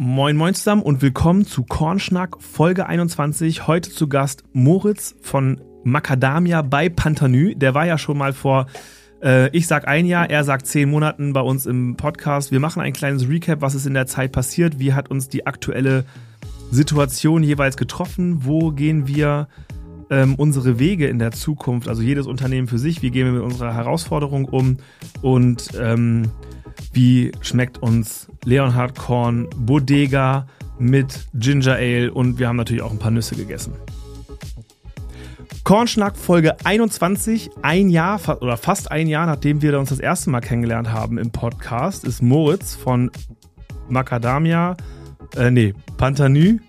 [0.00, 3.66] Moin Moin zusammen und willkommen zu Kornschnack Folge 21.
[3.66, 7.56] Heute zu Gast Moritz von Macadamia bei Pantanü.
[7.56, 8.66] Der war ja schon mal vor,
[9.24, 12.52] äh, ich sag ein Jahr, er sagt zehn Monaten bei uns im Podcast.
[12.52, 15.48] Wir machen ein kleines Recap, was ist in der Zeit passiert, wie hat uns die
[15.48, 16.04] aktuelle
[16.70, 19.48] Situation jeweils getroffen, wo gehen wir
[20.10, 23.42] ähm, unsere Wege in der Zukunft, also jedes Unternehmen für sich, wie gehen wir mit
[23.42, 24.76] unserer Herausforderung um
[25.22, 26.30] und ähm,
[26.92, 30.46] wie schmeckt uns Leonhard Korn Bodega
[30.78, 33.74] mit Ginger Ale und wir haben natürlich auch ein paar Nüsse gegessen.
[35.64, 40.40] Kornschnack Folge 21, ein Jahr oder fast ein Jahr, nachdem wir uns das erste Mal
[40.40, 43.10] kennengelernt haben im Podcast, ist Moritz von
[43.88, 44.76] Macadamia,
[45.36, 46.60] äh, nee, Pantanü,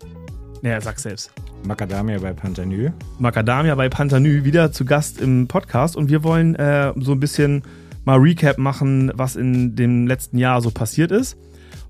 [0.61, 1.31] naja, sag selbst.
[1.65, 2.91] Macadamia bei Pantanü.
[3.19, 7.63] Macadamia bei Pantanü wieder zu Gast im Podcast und wir wollen äh, so ein bisschen
[8.05, 11.37] mal Recap machen, was in dem letzten Jahr so passiert ist.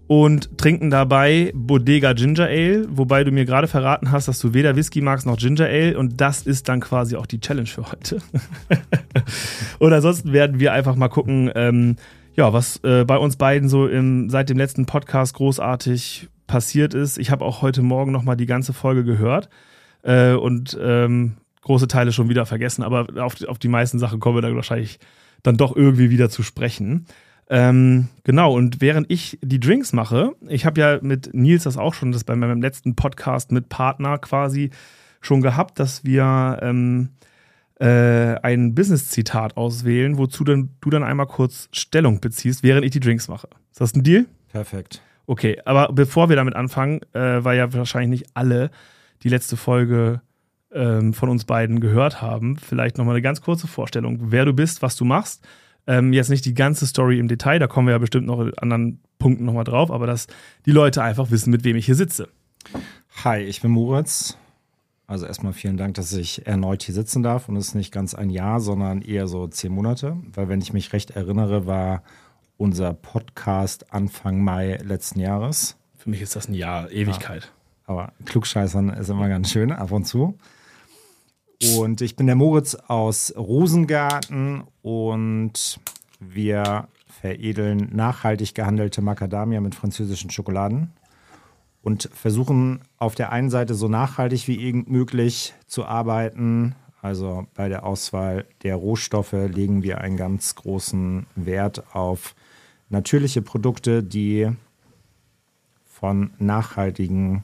[0.08, 4.76] Und trinken dabei Bodega Ginger Ale, wobei du mir gerade verraten hast, dass du weder
[4.76, 8.18] Whisky magst noch Ginger Ale und das ist dann quasi auch die Challenge für heute.
[9.80, 11.98] und ansonsten werden wir einfach mal gucken, ähm,
[12.36, 17.20] ja, was äh, bei uns beiden so im, seit dem letzten Podcast großartig passiert ist.
[17.20, 19.48] Ich habe auch heute Morgen nochmal die ganze Folge gehört
[20.02, 24.38] äh, und ähm, große Teile schon wieder vergessen, aber auf, auf die meisten Sachen kommen
[24.38, 25.00] wir dann wahrscheinlich
[25.44, 27.06] dann doch irgendwie wieder zu sprechen.
[27.50, 31.96] Ähm, genau, und während ich die Drinks mache, ich habe ja mit Nils das auch
[31.96, 34.70] schon, das bei meinem letzten Podcast mit Partner quasi
[35.20, 37.10] schon gehabt, dass wir ähm,
[37.80, 43.00] äh, ein Business-Zitat auswählen, wozu dann, du dann einmal kurz Stellung beziehst, während ich die
[43.00, 43.48] Drinks mache.
[43.72, 44.26] Ist das ein Deal?
[44.50, 45.02] Perfekt.
[45.26, 48.70] Okay, aber bevor wir damit anfangen, äh, weil ja wahrscheinlich nicht alle
[49.24, 50.22] die letzte Folge
[50.72, 54.82] ähm, von uns beiden gehört haben, vielleicht nochmal eine ganz kurze Vorstellung, wer du bist,
[54.82, 55.48] was du machst.
[55.88, 58.58] Ähm, jetzt nicht die ganze Story im Detail, da kommen wir ja bestimmt noch in
[58.58, 60.28] anderen Punkten nochmal drauf, aber dass
[60.66, 62.30] die Leute einfach wissen, mit wem ich hier sitze.
[63.24, 64.38] Hi, ich bin Moritz.
[65.08, 68.14] Also erstmal vielen Dank, dass ich erneut hier sitzen darf und es ist nicht ganz
[68.14, 72.04] ein Jahr, sondern eher so zehn Monate, weil wenn ich mich recht erinnere, war
[72.58, 75.78] unser Podcast Anfang Mai letzten Jahres.
[75.98, 77.52] Für mich ist das ein Jahr, Ewigkeit.
[77.88, 80.38] Ja, aber klugscheißern ist immer ganz schön, ab und zu.
[81.62, 85.80] Und ich bin der Moritz aus Rosengarten und
[86.22, 90.94] wir veredeln nachhaltig gehandelte Macadamia mit französischen Schokoladen
[91.82, 96.76] und versuchen auf der einen Seite so nachhaltig wie irgend möglich zu arbeiten.
[97.02, 102.36] Also bei der Auswahl der Rohstoffe legen wir einen ganz großen Wert auf
[102.90, 104.50] natürliche Produkte, die
[105.86, 107.44] von nachhaltigen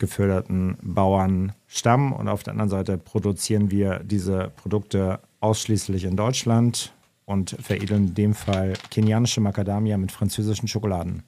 [0.00, 2.12] geförderten Bauern stammen.
[2.12, 6.92] Und auf der anderen Seite produzieren wir diese Produkte ausschließlich in Deutschland
[7.24, 11.22] und veredeln in dem Fall kenianische Macadamia mit französischen Schokoladen.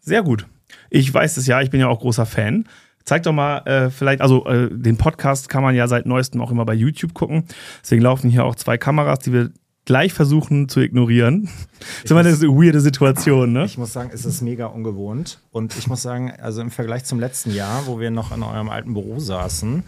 [0.00, 0.46] Sehr gut.
[0.88, 2.66] Ich weiß es ja, ich bin ja auch großer Fan.
[3.04, 6.50] Zeig doch mal äh, vielleicht, also äh, den Podcast kann man ja seit neuestem auch
[6.50, 7.44] immer bei YouTube gucken.
[7.82, 9.50] Deswegen laufen hier auch zwei Kameras, die wir
[9.84, 11.48] gleich versuchen zu ignorieren.
[11.80, 13.64] Das ist immer eine weirde Situation, ne?
[13.64, 15.40] Ich muss sagen, es ist mega ungewohnt.
[15.50, 18.68] Und ich muss sagen, also im Vergleich zum letzten Jahr, wo wir noch in eurem
[18.68, 19.82] alten Büro saßen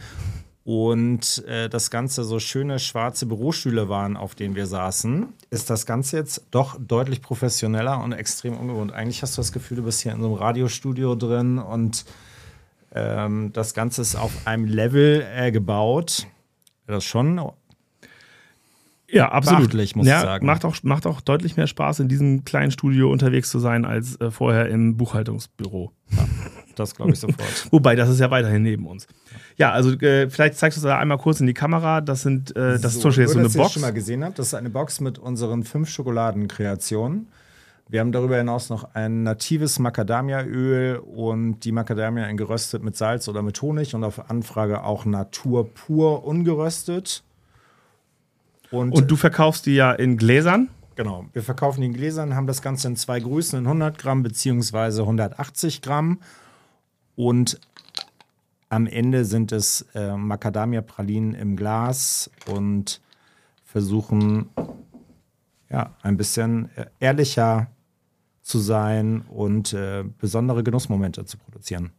[0.65, 5.87] und äh, das Ganze so schöne schwarze Bürostühle waren, auf denen wir saßen, ist das
[5.87, 8.93] Ganze jetzt doch deutlich professioneller und extrem ungewohnt.
[8.93, 12.05] Eigentlich hast du das Gefühl, du bist hier in so einem Radiostudio drin und
[12.95, 16.27] ähm, das Ganze ist auf einem Level äh, gebaut,
[16.87, 17.41] das schon
[19.13, 19.75] ja, absolut.
[19.75, 20.47] Muss ja, ich sagen.
[20.47, 24.19] Macht auch, macht auch deutlich mehr Spaß, in diesem kleinen Studio unterwegs zu sein, als
[24.21, 25.93] äh, vorher im Buchhaltungsbüro.
[26.11, 26.25] Ja,
[26.77, 27.69] das glaube ich sofort.
[27.71, 29.07] Wobei, das ist ja weiterhin neben uns.
[29.59, 32.01] Ja, also äh, vielleicht zeigst du es da einmal kurz in die Kamera.
[32.01, 33.73] Das sind, äh, das so, ist zum Beispiel jetzt so eine Box.
[33.73, 37.29] schon mal gesehen habt, das ist eine Box mit unseren fünf Schokoladenkreationen.
[37.89, 43.43] Wir haben darüber hinaus noch ein natives Macadamia-Öl und die Macadamia geröstet mit Salz oder
[43.43, 47.23] mit Honig und auf Anfrage auch Natur pur ungeröstet.
[48.73, 50.69] Und, und du verkaufst die ja in Gläsern?
[50.97, 54.23] Genau, wir verkaufen die in Gläsern, haben das Ganze in zwei Größen, in 100 Gramm
[54.23, 55.01] bzw.
[55.01, 56.21] 180 Gramm.
[57.15, 57.61] Und
[58.69, 63.01] am Ende sind es äh, Macadamia-Pralinen im Glas und
[63.65, 64.49] versuchen
[65.71, 67.69] ja, ein bisschen äh, ehrlicher
[68.41, 71.93] zu sein und äh, besondere Genussmomente zu produzieren.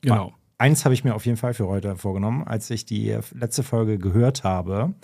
[0.00, 0.32] Genau.
[0.58, 3.98] Eins habe ich mir auf jeden Fall für heute vorgenommen, als ich die letzte Folge
[3.98, 4.94] gehört habe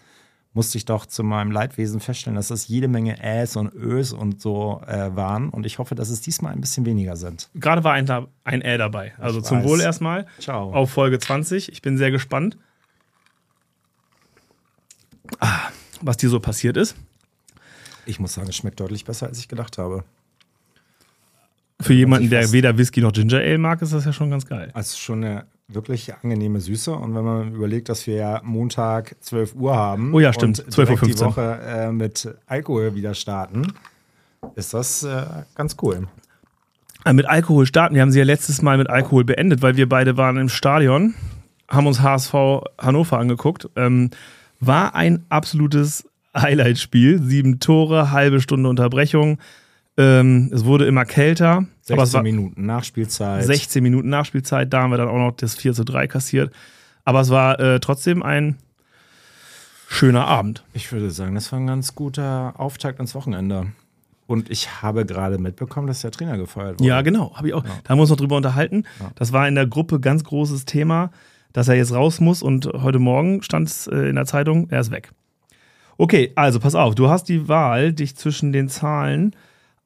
[0.54, 4.40] musste ich doch zu meinem Leidwesen feststellen, dass das jede Menge Äs und Ös und
[4.40, 5.50] so äh, waren.
[5.50, 7.48] Und ich hoffe, dass es diesmal ein bisschen weniger sind.
[7.54, 8.08] Gerade war ein,
[8.44, 9.14] ein Ä dabei.
[9.18, 9.66] Also ich zum weiß.
[9.66, 10.26] Wohl erstmal.
[10.38, 10.72] Ciao.
[10.72, 11.70] Auf Folge 20.
[11.70, 12.56] Ich bin sehr gespannt,
[15.40, 15.68] ah,
[16.00, 16.96] was dir so passiert ist.
[18.06, 20.04] Ich muss sagen, es schmeckt deutlich besser, als ich gedacht habe.
[21.80, 24.70] für jemanden, der weder Whisky noch Ginger Ale mag, ist das ja schon ganz geil.
[24.72, 26.92] Also schon eine wirklich angenehme Süße.
[26.92, 30.14] Und wenn man überlegt, dass wir ja Montag 12 Uhr haben.
[30.14, 30.62] Oh ja, stimmt.
[30.62, 31.08] 12.15 Uhr.
[31.08, 33.72] die Woche äh, mit Alkohol wieder starten,
[34.54, 35.24] ist das äh,
[35.54, 36.08] ganz cool.
[37.04, 37.94] Äh, mit Alkohol starten.
[37.94, 41.14] Wir haben sie ja letztes Mal mit Alkohol beendet, weil wir beide waren im Stadion,
[41.68, 42.34] haben uns HSV
[42.78, 43.68] Hannover angeguckt.
[43.76, 44.10] Ähm,
[44.60, 46.04] war ein absolutes
[46.36, 47.22] Highlight-Spiel.
[47.22, 49.38] Sieben Tore, halbe Stunde Unterbrechung.
[49.98, 51.66] Ähm, es wurde immer kälter.
[51.82, 53.44] 16 Minuten Nachspielzeit.
[53.44, 54.72] 16 Minuten Nachspielzeit.
[54.72, 56.54] Da haben wir dann auch noch das 4 zu 3 kassiert.
[57.04, 58.56] Aber es war äh, trotzdem ein
[59.88, 60.64] schöner Abend.
[60.72, 63.66] Ich würde sagen, das war ein ganz guter Auftakt ins Wochenende.
[64.28, 66.88] Und ich habe gerade mitbekommen, dass der Trainer gefeuert wurde.
[66.88, 67.34] Ja, genau.
[67.34, 67.64] Habe ich auch.
[67.64, 67.70] Ja.
[67.82, 68.84] Da haben wir uns noch drüber unterhalten.
[69.00, 69.10] Ja.
[69.16, 71.10] Das war in der Gruppe ganz großes Thema,
[71.52, 72.42] dass er jetzt raus muss.
[72.42, 75.10] Und heute Morgen stand es äh, in der Zeitung, er ist weg.
[75.96, 76.94] Okay, also pass auf.
[76.94, 79.34] Du hast die Wahl, dich zwischen den Zahlen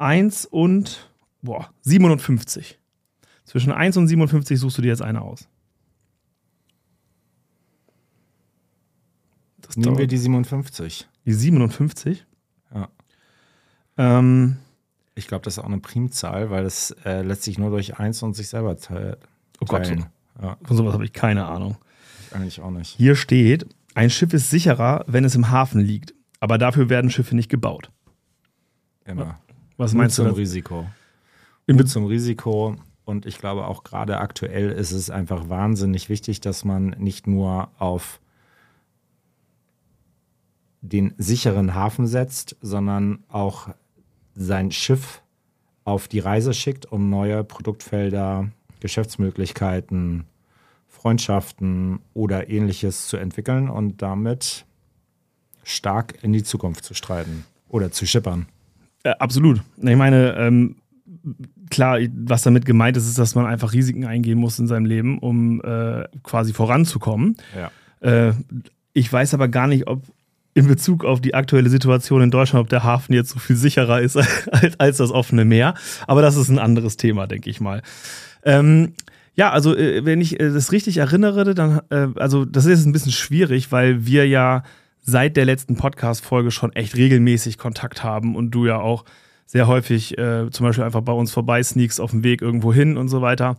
[0.02, 1.10] 1 und
[1.42, 2.78] boah, 57.
[3.44, 5.48] Zwischen 1 und 57 suchst du dir jetzt eine aus.
[9.60, 11.08] Das Nehmen wir die 57.
[11.24, 12.26] Die 57?
[12.74, 12.88] Ja.
[13.96, 14.58] Ähm,
[15.14, 18.34] ich glaube, das ist auch eine Primzahl, weil es äh, letztlich nur durch 1 und
[18.34, 19.18] sich selber teilt.
[19.60, 19.94] Oh Gott, so.
[20.42, 20.56] ja.
[20.62, 21.76] von sowas habe ich keine Ahnung.
[22.26, 22.96] Ich eigentlich auch nicht.
[22.96, 27.36] Hier steht, ein Schiff ist sicherer, wenn es im Hafen liegt, aber dafür werden Schiffe
[27.36, 27.90] nicht gebaut.
[29.04, 29.38] Immer.
[29.82, 30.22] Was meinst du?
[30.22, 30.86] Zum Risiko.
[31.66, 32.76] Mut zum Risiko.
[33.04, 37.68] Und ich glaube auch gerade aktuell ist es einfach wahnsinnig wichtig, dass man nicht nur
[37.78, 38.20] auf
[40.82, 43.70] den sicheren Hafen setzt, sondern auch
[44.36, 45.20] sein Schiff
[45.84, 50.26] auf die Reise schickt, um neue Produktfelder, Geschäftsmöglichkeiten,
[50.86, 54.64] Freundschaften oder ähnliches zu entwickeln und damit
[55.64, 58.46] stark in die Zukunft zu streiten oder zu schippern.
[59.04, 59.60] Äh, absolut.
[59.76, 60.76] Ich meine, ähm,
[61.70, 65.18] klar, was damit gemeint ist, ist, dass man einfach Risiken eingehen muss in seinem Leben,
[65.18, 67.36] um äh, quasi voranzukommen.
[67.56, 67.70] Ja.
[68.28, 68.34] Äh,
[68.92, 70.02] ich weiß aber gar nicht, ob
[70.54, 74.00] in Bezug auf die aktuelle Situation in Deutschland, ob der Hafen jetzt so viel sicherer
[74.00, 74.16] ist
[74.50, 75.74] als, als das offene Meer.
[76.06, 77.82] Aber das ist ein anderes Thema, denke ich mal.
[78.44, 78.92] Ähm,
[79.34, 82.92] ja, also äh, wenn ich äh, das richtig erinnere, dann, äh, also das ist ein
[82.92, 84.62] bisschen schwierig, weil wir ja
[85.02, 89.04] seit der letzten Podcast-Folge schon echt regelmäßig Kontakt haben und du ja auch
[89.46, 92.96] sehr häufig äh, zum Beispiel einfach bei uns vorbei sneakst auf dem Weg irgendwo hin
[92.96, 93.56] und so weiter.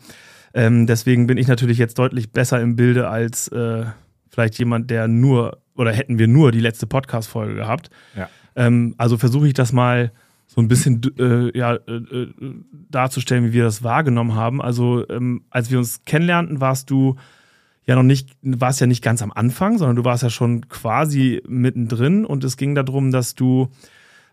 [0.53, 3.85] Ähm, deswegen bin ich natürlich jetzt deutlich besser im Bilde als äh,
[4.29, 7.89] vielleicht jemand, der nur oder hätten wir nur die letzte Podcast-Folge gehabt.
[8.15, 8.29] Ja.
[8.55, 10.11] Ähm, also versuche ich das mal
[10.47, 12.33] so ein bisschen äh, ja, äh, äh,
[12.89, 14.61] darzustellen, wie wir das wahrgenommen haben.
[14.61, 17.15] Also ähm, als wir uns kennenlernten, warst du
[17.85, 21.41] ja noch nicht, warst ja nicht ganz am Anfang, sondern du warst ja schon quasi
[21.47, 23.69] mittendrin und es ging darum, dass du,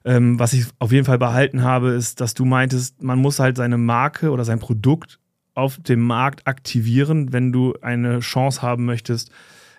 [0.05, 3.56] ähm, was ich auf jeden Fall behalten habe, ist, dass du meintest, man muss halt
[3.56, 5.19] seine Marke oder sein Produkt
[5.55, 9.31] auf dem Markt aktivieren, wenn du eine Chance haben möchtest,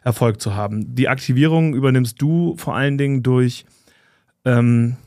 [0.03, 0.95] Erfolg zu haben.
[0.95, 3.65] Die Aktivierung übernimmst du vor allen Dingen durch
[4.45, 4.97] ähm,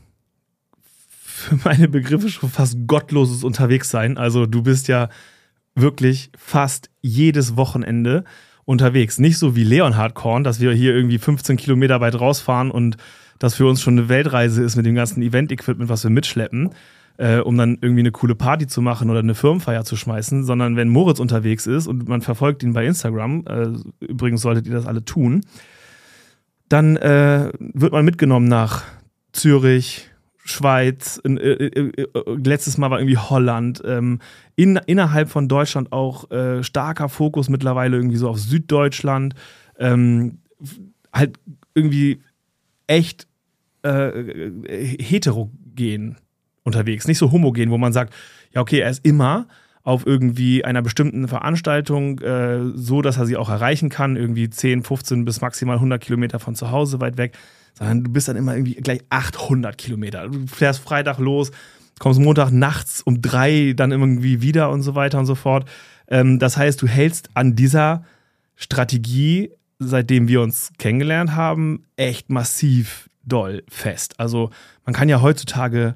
[0.81, 4.17] für meine Begriffe schon fast gottloses Unterwegssein.
[4.17, 5.09] Also du bist ja
[5.75, 8.23] wirklich fast jedes Wochenende
[8.65, 9.19] unterwegs.
[9.19, 12.97] Nicht so wie Leonhard Korn, dass wir hier irgendwie 15 Kilometer weit rausfahren und
[13.39, 16.71] das für uns schon eine Weltreise ist mit dem ganzen Event-Equipment, was wir mitschleppen,
[17.17, 20.75] äh, um dann irgendwie eine coole Party zu machen oder eine Firmenfeier zu schmeißen, sondern
[20.75, 24.87] wenn Moritz unterwegs ist und man verfolgt ihn bei Instagram, äh, übrigens solltet ihr das
[24.87, 25.41] alle tun,
[26.69, 28.83] dann äh, wird man mitgenommen nach
[29.31, 30.09] Zürich,
[30.47, 34.19] Schweiz, in, äh, äh, äh, letztes Mal war irgendwie Holland, ähm,
[34.55, 39.33] in, innerhalb von Deutschland auch äh, starker Fokus mittlerweile irgendwie so auf Süddeutschland,
[39.79, 40.37] ähm,
[41.11, 41.39] halt
[41.73, 42.21] irgendwie
[42.85, 43.27] echt
[43.81, 44.51] äh,
[44.99, 46.17] heterogen
[46.63, 48.13] unterwegs, nicht so homogen, wo man sagt,
[48.53, 49.47] ja okay, er ist immer
[49.81, 54.83] auf irgendwie einer bestimmten Veranstaltung äh, so, dass er sie auch erreichen kann, irgendwie 10,
[54.83, 57.35] 15 bis maximal 100 Kilometer von zu Hause weit weg
[57.77, 60.27] sondern du bist dann immer irgendwie gleich 800 Kilometer.
[60.29, 61.51] Du fährst Freitag los,
[61.99, 65.69] kommst Montag nachts um drei dann irgendwie wieder und so weiter und so fort.
[66.07, 68.03] Ähm, das heißt, du hältst an dieser
[68.55, 74.19] Strategie, seitdem wir uns kennengelernt haben, echt massiv doll fest.
[74.19, 74.51] Also
[74.85, 75.95] man kann ja heutzutage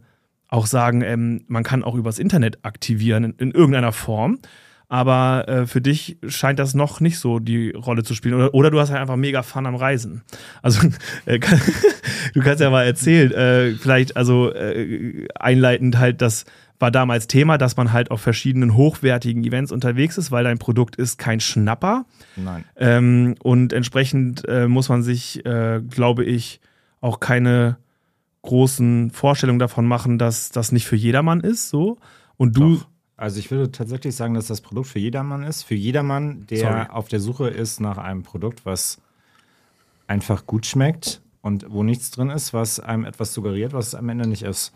[0.50, 4.40] auch sagen, ähm, man kann auch übers Internet aktivieren in, in irgendeiner Form
[4.90, 8.34] aber äh, für dich scheint das noch nicht so die Rolle zu spielen.
[8.34, 10.24] Oder, oder du hast halt einfach mega Fun am Reisen.
[10.64, 10.90] Also
[11.26, 11.62] äh, kann,
[12.34, 16.46] du kannst ja mal erzählen, äh, vielleicht also äh, einleitend halt, das
[16.80, 20.96] war damals Thema, dass man halt auf verschiedenen hochwertigen Events unterwegs ist, weil dein Produkt
[20.96, 22.06] ist kein Schnapper.
[22.36, 22.64] Nein.
[22.76, 26.62] Ähm, und entsprechend äh, muss man sich, äh, glaube ich,
[27.00, 27.78] auch keine
[28.42, 31.70] großen Vorstellungen davon machen, dass das nicht für jedermann ist.
[31.70, 31.98] So.
[32.38, 32.88] Und du Doch
[33.20, 35.64] Also ich würde tatsächlich sagen, dass das Produkt für jedermann ist.
[35.64, 36.86] Für jedermann, der Sorry.
[36.90, 39.02] auf der Suche ist nach einem Produkt, was
[40.08, 44.08] einfach gut schmeckt und wo nichts drin ist, was einem etwas suggeriert, was es am
[44.08, 44.72] Ende nicht ist.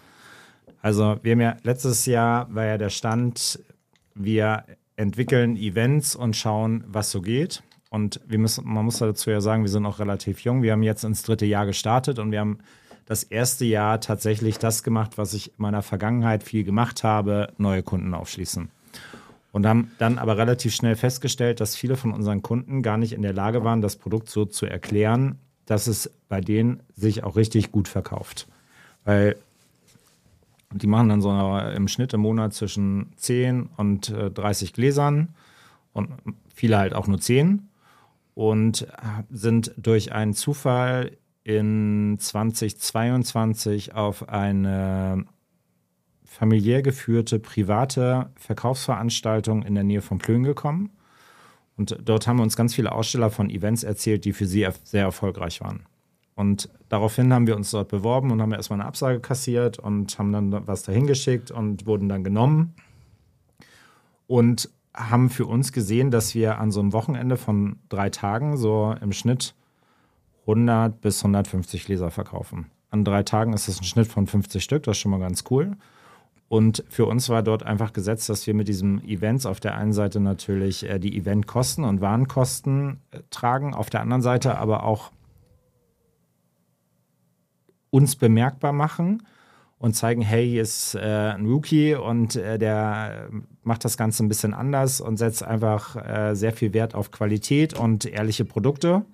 [0.81, 3.59] Also wir haben ja letztes Jahr war ja der Stand,
[4.13, 4.65] wir
[4.97, 7.63] entwickeln Events und schauen, was so geht.
[7.89, 10.63] Und wir müssen, man muss dazu ja sagen, wir sind auch relativ jung.
[10.63, 12.57] Wir haben jetzt ins dritte Jahr gestartet und wir haben
[13.05, 17.83] das erste Jahr tatsächlich das gemacht, was ich in meiner Vergangenheit viel gemacht habe, neue
[17.83, 18.69] Kunden aufschließen.
[19.51, 23.21] Und haben dann aber relativ schnell festgestellt, dass viele von unseren Kunden gar nicht in
[23.21, 27.71] der Lage waren, das Produkt so zu erklären, dass es bei denen sich auch richtig
[27.71, 28.47] gut verkauft.
[29.05, 29.35] Weil
[30.71, 31.31] die machen dann so
[31.75, 35.29] im Schnitt im Monat zwischen 10 und 30 äh, Gläsern
[35.93, 36.09] und
[36.53, 37.69] viele halt auch nur 10
[38.33, 38.87] und
[39.29, 41.11] sind durch einen Zufall
[41.43, 45.25] in 2022 auf eine
[46.25, 50.91] familiär geführte private Verkaufsveranstaltung in der Nähe von Plön gekommen.
[51.75, 55.61] Und dort haben uns ganz viele Aussteller von Events erzählt, die für sie sehr erfolgreich
[55.61, 55.85] waren.
[56.35, 60.31] Und daraufhin haben wir uns dort beworben und haben erstmal eine Absage kassiert und haben
[60.31, 62.73] dann was dahin geschickt und wurden dann genommen.
[64.25, 68.95] Und haben für uns gesehen, dass wir an so einem Wochenende von drei Tagen so
[69.01, 69.55] im Schnitt
[70.43, 72.67] 100 bis 150 Gläser verkaufen.
[72.89, 75.43] An drei Tagen ist das ein Schnitt von 50 Stück, das ist schon mal ganz
[75.49, 75.75] cool.
[76.53, 79.91] Und für uns war dort einfach gesetzt, dass wir mit diesem Events auf der einen
[79.91, 85.11] Seite natürlich äh, die Eventkosten und Warenkosten äh, tragen, auf der anderen Seite aber auch
[87.89, 89.23] uns bemerkbar machen
[89.79, 93.29] und zeigen, hey, hier ist äh, ein Rookie und der
[93.63, 98.05] macht das Ganze ein bisschen anders und setzt einfach sehr viel Wert auf Qualität und
[98.05, 99.05] ehrliche Produkte.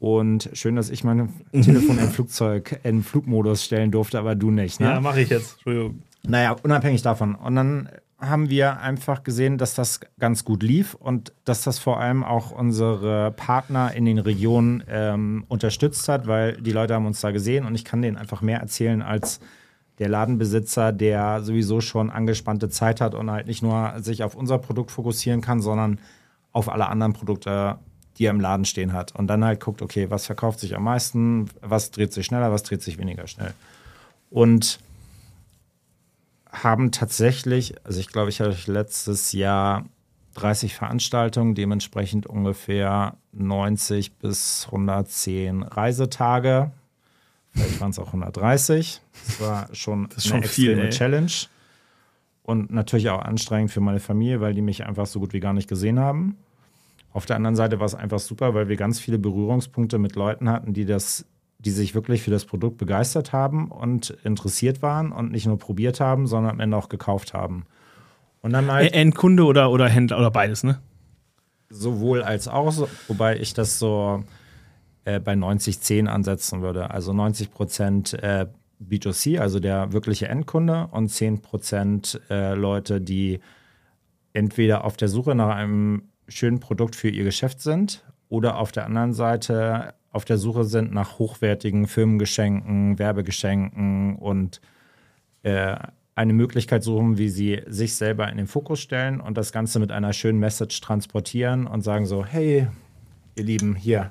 [0.00, 4.80] Und schön, dass ich mein Telefon im Flugzeug in Flugmodus stellen durfte, aber du nicht.
[4.80, 4.86] Ne?
[4.86, 5.52] Ja, mache ich jetzt.
[5.52, 6.02] Entschuldigung.
[6.26, 7.34] Naja, unabhängig davon.
[7.34, 7.88] Und dann
[8.18, 12.50] haben wir einfach gesehen, dass das ganz gut lief und dass das vor allem auch
[12.50, 17.64] unsere Partner in den Regionen ähm, unterstützt hat, weil die Leute haben uns da gesehen
[17.64, 19.40] und ich kann denen einfach mehr erzählen als
[19.98, 24.58] der Ladenbesitzer, der sowieso schon angespannte Zeit hat und halt nicht nur sich auf unser
[24.58, 25.98] Produkt fokussieren kann, sondern
[26.52, 27.78] auf alle anderen Produkte
[28.20, 29.16] die er im Laden stehen hat.
[29.16, 32.62] Und dann halt guckt, okay, was verkauft sich am meisten, was dreht sich schneller, was
[32.62, 33.54] dreht sich weniger schnell.
[34.28, 34.78] Und
[36.52, 39.86] haben tatsächlich, also ich glaube, ich hatte letztes Jahr
[40.34, 46.70] 30 Veranstaltungen, dementsprechend ungefähr 90 bis 110 Reisetage.
[47.52, 49.00] Vielleicht waren es auch 130.
[49.26, 51.32] Das war schon das ist eine schon extreme viel, Challenge.
[52.42, 55.54] Und natürlich auch anstrengend für meine Familie, weil die mich einfach so gut wie gar
[55.54, 56.36] nicht gesehen haben.
[57.12, 60.48] Auf der anderen Seite war es einfach super, weil wir ganz viele Berührungspunkte mit Leuten
[60.48, 61.26] hatten, die das,
[61.58, 66.00] die sich wirklich für das Produkt begeistert haben und interessiert waren und nicht nur probiert
[66.00, 67.64] haben, sondern am Ende auch gekauft haben.
[68.42, 70.80] Und dann halt Endkunde oder, oder Händler oder beides, ne?
[71.68, 74.24] Sowohl als auch, wobei ich das so
[75.04, 76.90] äh, bei 90-10 ansetzen würde.
[76.90, 78.46] Also 90 Prozent äh,
[78.82, 83.40] B2C, also der wirkliche Endkunde, und 10 Prozent äh, Leute, die
[84.32, 88.86] entweder auf der Suche nach einem schönen Produkt für ihr Geschäft sind oder auf der
[88.86, 94.60] anderen Seite auf der Suche sind nach hochwertigen Firmengeschenken, Werbegeschenken und
[95.42, 95.76] äh,
[96.14, 99.92] eine Möglichkeit suchen, wie sie sich selber in den Fokus stellen und das Ganze mit
[99.92, 102.66] einer schönen Message transportieren und sagen so, hey,
[103.36, 104.10] ihr Lieben, hier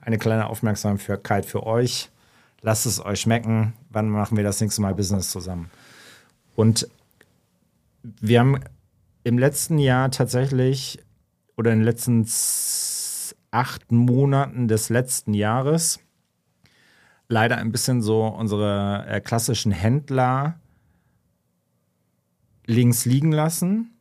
[0.00, 2.10] eine kleine Aufmerksamkeit für euch.
[2.60, 3.72] Lasst es euch schmecken.
[3.90, 5.70] Wann machen wir das nächste Mal Business zusammen?
[6.54, 6.88] Und
[8.02, 8.60] wir haben
[9.24, 11.00] im letzten Jahr tatsächlich
[11.58, 12.24] oder in den letzten
[13.50, 16.00] acht Monaten des letzten Jahres
[17.28, 20.60] leider ein bisschen so unsere äh, klassischen Händler
[22.66, 23.98] links liegen lassen.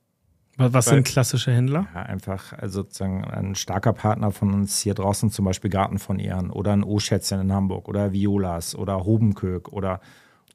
[0.59, 1.87] Was sind klassische Händler?
[1.93, 6.17] Ja, einfach also sozusagen ein starker Partner von uns hier draußen, zum Beispiel Garten von
[6.19, 10.01] Ehren oder ein O-Schätzchen in Hamburg oder Violas oder Hobenkök oder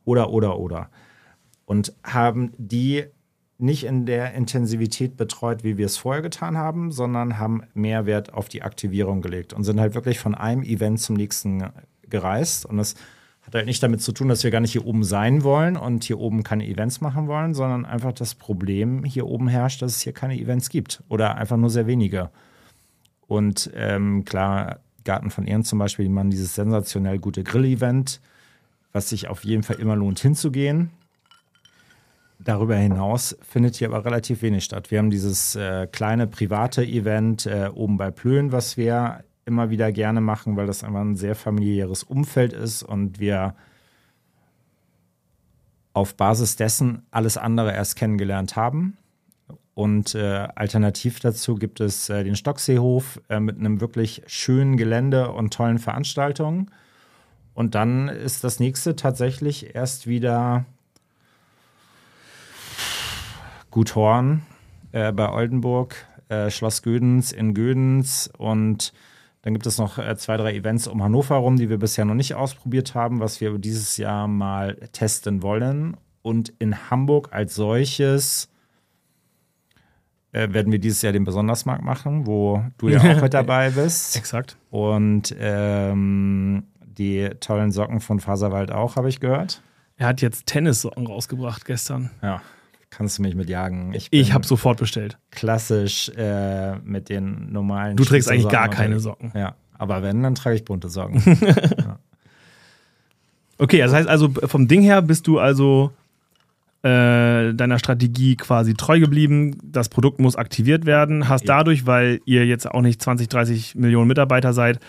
[0.04, 0.90] oder oder oder
[1.66, 3.04] und haben die
[3.62, 8.34] nicht in der Intensivität betreut, wie wir es vorher getan haben, sondern haben mehr Wert
[8.34, 11.64] auf die Aktivierung gelegt und sind halt wirklich von einem Event zum nächsten
[12.08, 12.66] gereist.
[12.66, 12.96] Und das
[13.42, 16.04] hat halt nicht damit zu tun, dass wir gar nicht hier oben sein wollen und
[16.04, 20.02] hier oben keine Events machen wollen, sondern einfach das Problem hier oben herrscht, dass es
[20.02, 22.30] hier keine Events gibt oder einfach nur sehr wenige.
[23.28, 28.20] Und ähm, klar, Garten von Ehren zum Beispiel, die machen dieses sensationell gute Grill-Event,
[28.92, 30.90] was sich auf jeden Fall immer lohnt hinzugehen.
[32.44, 34.90] Darüber hinaus findet hier aber relativ wenig statt.
[34.90, 39.92] Wir haben dieses äh, kleine private Event äh, oben bei Plön, was wir immer wieder
[39.92, 43.54] gerne machen, weil das einfach ein sehr familiäres Umfeld ist und wir
[45.92, 48.96] auf Basis dessen alles andere erst kennengelernt haben.
[49.74, 55.32] Und äh, alternativ dazu gibt es äh, den Stockseehof äh, mit einem wirklich schönen Gelände
[55.32, 56.70] und tollen Veranstaltungen.
[57.54, 60.66] Und dann ist das nächste tatsächlich erst wieder
[63.72, 64.42] Guthorn
[64.92, 65.96] äh, bei Oldenburg,
[66.28, 68.92] äh, Schloss Gödens in Gödens und
[69.42, 72.14] dann gibt es noch äh, zwei, drei Events um Hannover rum, die wir bisher noch
[72.14, 75.96] nicht ausprobiert haben, was wir dieses Jahr mal testen wollen.
[76.22, 78.48] Und in Hamburg als solches
[80.30, 84.16] äh, werden wir dieses Jahr den Besondersmarkt machen, wo du ja auch mit dabei bist.
[84.16, 84.56] Exakt.
[84.70, 89.62] Und ähm, die tollen Socken von Faserwald auch, habe ich gehört.
[89.96, 92.10] Er hat jetzt Tennissocken rausgebracht gestern.
[92.22, 92.40] Ja,
[92.92, 93.92] kannst du mich mit jagen.
[93.94, 95.18] Ich, ich habe sofort bestellt.
[95.30, 97.96] Klassisch äh, mit den normalen.
[97.96, 99.32] Du trägst eigentlich gar keine Socken.
[99.34, 101.22] Ja, aber wenn, dann trage ich bunte Socken.
[101.78, 101.98] ja.
[103.58, 105.92] Okay, das heißt also, vom Ding her bist du also
[106.82, 109.56] äh, deiner Strategie quasi treu geblieben.
[109.62, 111.28] Das Produkt muss aktiviert werden.
[111.28, 111.58] Hast ja.
[111.58, 114.80] dadurch, weil ihr jetzt auch nicht 20, 30 Millionen Mitarbeiter seid,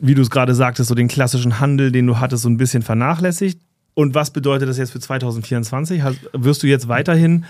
[0.00, 2.82] wie du es gerade sagtest, so den klassischen Handel, den du hattest, so ein bisschen
[2.82, 3.60] vernachlässigt.
[3.96, 6.02] Und was bedeutet das jetzt für 2024?
[6.34, 7.46] wirst du jetzt weiterhin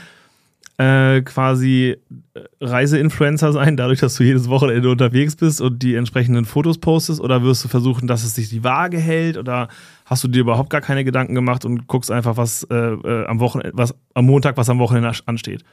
[0.78, 1.96] äh, quasi
[2.34, 7.20] äh, Reiseinfluencer sein, dadurch, dass du jedes Wochenende unterwegs bist und die entsprechenden Fotos postest?
[7.20, 9.38] Oder wirst du versuchen, dass es sich die Waage hält?
[9.38, 9.66] Oder
[10.04, 13.40] hast du dir überhaupt gar keine Gedanken gemacht und guckst einfach, was äh, äh am
[13.40, 15.64] Wochenende, was am Montag, was am Wochenende ansteht?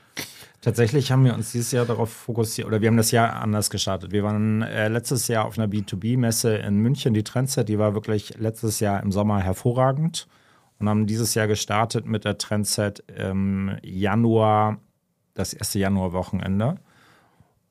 [0.61, 4.11] Tatsächlich haben wir uns dieses Jahr darauf fokussiert, oder wir haben das Jahr anders gestartet.
[4.11, 8.39] Wir waren äh, letztes Jahr auf einer B2B-Messe in München, die Trendset, die war wirklich
[8.39, 10.25] letztes Jahr im Sommer hervorragend
[10.83, 14.79] und haben dieses Jahr gestartet mit der Trendset im Januar,
[15.33, 16.75] das erste Januarwochenende,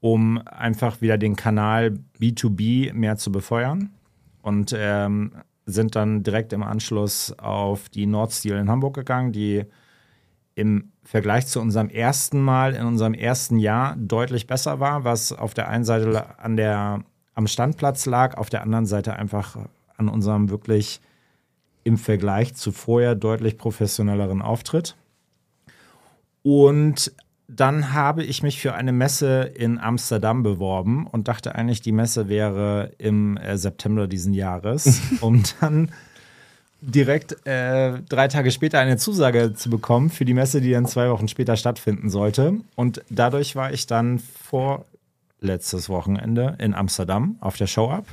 [0.00, 3.90] um einfach wieder den Kanal B2B mehr zu befeuern
[4.40, 5.32] und ähm,
[5.66, 9.66] sind dann direkt im Anschluss auf die Nordstil in Hamburg gegangen, die
[10.54, 15.52] im Vergleich zu unserem ersten Mal in unserem ersten Jahr deutlich besser war, was auf
[15.52, 19.58] der einen Seite an der, am Standplatz lag, auf der anderen Seite einfach
[19.98, 21.02] an unserem wirklich
[21.84, 24.96] im Vergleich zu vorher deutlich professionelleren Auftritt.
[26.42, 27.12] Und
[27.48, 32.28] dann habe ich mich für eine Messe in Amsterdam beworben und dachte eigentlich, die Messe
[32.28, 35.90] wäre im äh, September diesen Jahres, um dann
[36.80, 41.10] direkt äh, drei Tage später eine Zusage zu bekommen für die Messe, die dann zwei
[41.10, 42.54] Wochen später stattfinden sollte.
[42.74, 44.86] Und dadurch war ich dann vor
[45.40, 48.06] letztes Wochenende in Amsterdam auf der Show-Up.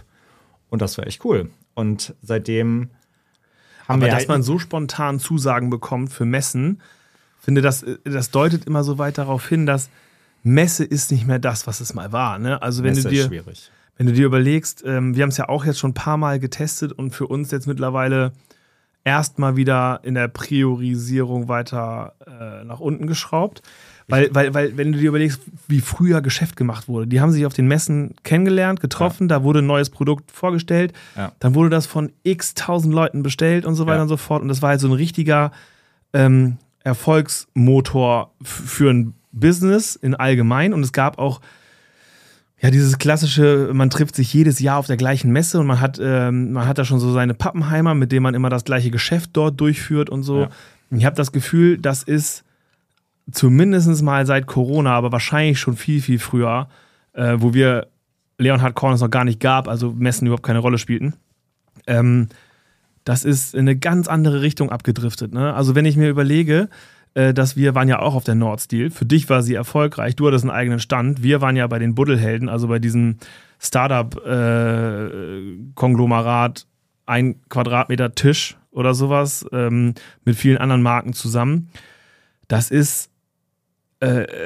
[0.69, 1.49] Und das war echt cool.
[1.73, 2.89] Und seitdem
[3.89, 4.11] haben Aber wir.
[4.11, 6.81] dass halt man so spontan Zusagen bekommt für Messen,
[7.39, 9.89] finde, das, das deutet immer so weit darauf hin, dass
[10.43, 12.37] Messe ist nicht mehr das, was es mal war.
[12.37, 12.61] Ne?
[12.61, 13.21] Also wenn Messe du dir.
[13.21, 13.71] Ist schwierig.
[13.97, 16.39] Wenn du dir überlegst, ähm, wir haben es ja auch jetzt schon ein paar Mal
[16.39, 18.31] getestet und für uns jetzt mittlerweile
[19.03, 23.61] erstmal wieder in der Priorisierung weiter äh, nach unten geschraubt.
[24.09, 27.45] Weil, weil, weil, wenn du dir überlegst, wie früher Geschäft gemacht wurde, die haben sich
[27.45, 29.37] auf den Messen kennengelernt, getroffen, ja.
[29.37, 31.31] da wurde ein neues Produkt vorgestellt, ja.
[31.39, 34.03] dann wurde das von x tausend Leuten bestellt und so weiter ja.
[34.03, 34.41] und so fort.
[34.41, 35.51] Und das war halt so ein richtiger
[36.13, 40.73] ähm, Erfolgsmotor für ein Business in allgemein.
[40.73, 41.39] Und es gab auch
[42.61, 45.99] ja, dieses klassische, man trifft sich jedes Jahr auf der gleichen Messe und man hat,
[46.01, 49.31] ähm, man hat da schon so seine Pappenheimer, mit denen man immer das gleiche Geschäft
[49.33, 50.41] dort durchführt und so.
[50.41, 50.49] Ja.
[50.91, 52.43] Ich habe das Gefühl, das ist
[53.31, 56.69] zumindest mal seit Corona, aber wahrscheinlich schon viel, viel früher,
[57.13, 57.87] äh, wo wir
[58.37, 61.15] Leonhard Corners noch gar nicht gab, also Messen überhaupt keine Rolle spielten.
[61.87, 62.29] Ähm,
[63.03, 65.33] das ist in eine ganz andere Richtung abgedriftet.
[65.33, 65.53] Ne?
[65.53, 66.69] Also wenn ich mir überlege,
[67.15, 68.91] äh, dass wir waren ja auch auf der Nordstil.
[68.91, 70.15] Für dich war sie erfolgreich.
[70.15, 71.23] Du hattest einen eigenen Stand.
[71.23, 73.17] Wir waren ja bei den Buddelhelden, also bei diesem
[73.59, 76.63] Startup-Konglomerat, äh,
[77.07, 81.69] ein Quadratmeter Tisch oder sowas ähm, mit vielen anderen Marken zusammen.
[82.47, 83.09] Das ist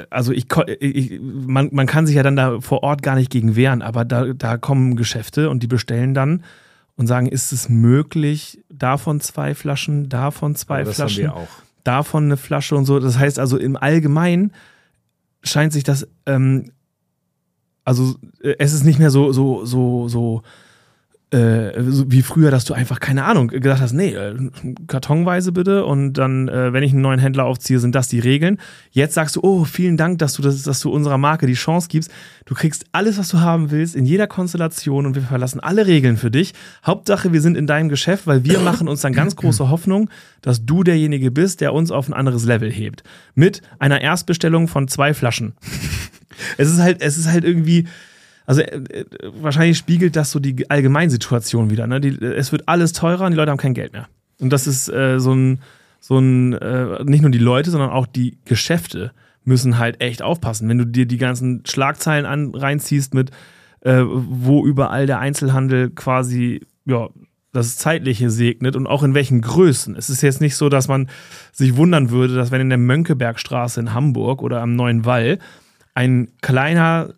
[0.09, 0.47] also ich,
[0.79, 4.03] ich, man, man kann sich ja dann da vor Ort gar nicht gegen wehren, aber
[4.05, 6.43] da, da kommen Geschäfte und die bestellen dann
[6.95, 11.27] und sagen, ist es möglich, davon zwei Flaschen, davon zwei aber das Flaschen.
[11.27, 12.99] Haben wir auch davon eine Flasche und so.
[12.99, 14.53] Das heißt also im Allgemeinen
[15.43, 16.71] scheint sich das, ähm,
[17.83, 20.43] also äh, es ist nicht mehr so, so, so, so
[21.33, 24.35] äh, wie früher, dass du einfach, keine Ahnung, gesagt hast, nee, äh,
[24.87, 28.59] kartonweise bitte und dann, äh, wenn ich einen neuen Händler aufziehe, sind das die Regeln.
[28.91, 31.87] Jetzt sagst du, oh, vielen Dank, dass du, das, dass du unserer Marke die Chance
[31.89, 32.11] gibst.
[32.45, 36.17] Du kriegst alles, was du haben willst, in jeder Konstellation und wir verlassen alle Regeln
[36.17, 36.53] für dich.
[36.85, 40.09] Hauptsache, wir sind in deinem Geschäft, weil wir machen uns dann ganz große Hoffnung,
[40.41, 43.03] dass du derjenige bist, der uns auf ein anderes Level hebt.
[43.33, 45.53] Mit einer Erstbestellung von zwei Flaschen.
[46.57, 47.87] es ist halt, es ist halt irgendwie,
[48.45, 49.05] also äh, äh,
[49.41, 51.87] wahrscheinlich spiegelt das so die Allgemeinsituation wieder.
[51.87, 52.01] Ne?
[52.01, 54.07] Die, es wird alles teurer und die Leute haben kein Geld mehr.
[54.39, 55.59] Und das ist äh, so, ein,
[55.99, 59.11] so ein, äh, nicht nur die Leute, sondern auch die Geschäfte
[59.45, 60.69] müssen halt echt aufpassen.
[60.69, 63.31] Wenn du dir die ganzen Schlagzeilen an, reinziehst mit,
[63.81, 67.09] äh, wo überall der Einzelhandel quasi, ja,
[67.53, 69.95] das Zeitliche segnet und auch in welchen Größen.
[69.95, 71.07] Es ist jetzt nicht so, dass man
[71.51, 75.37] sich wundern würde, dass wenn in der Mönckebergstraße in Hamburg oder am Neuen Wall
[75.93, 77.13] ein kleiner,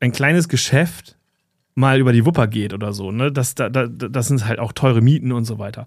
[0.00, 1.16] ein kleines Geschäft
[1.74, 3.12] mal über die Wupper geht oder so.
[3.12, 3.30] Ne?
[3.30, 5.86] Das, da, das sind halt auch teure Mieten und so weiter.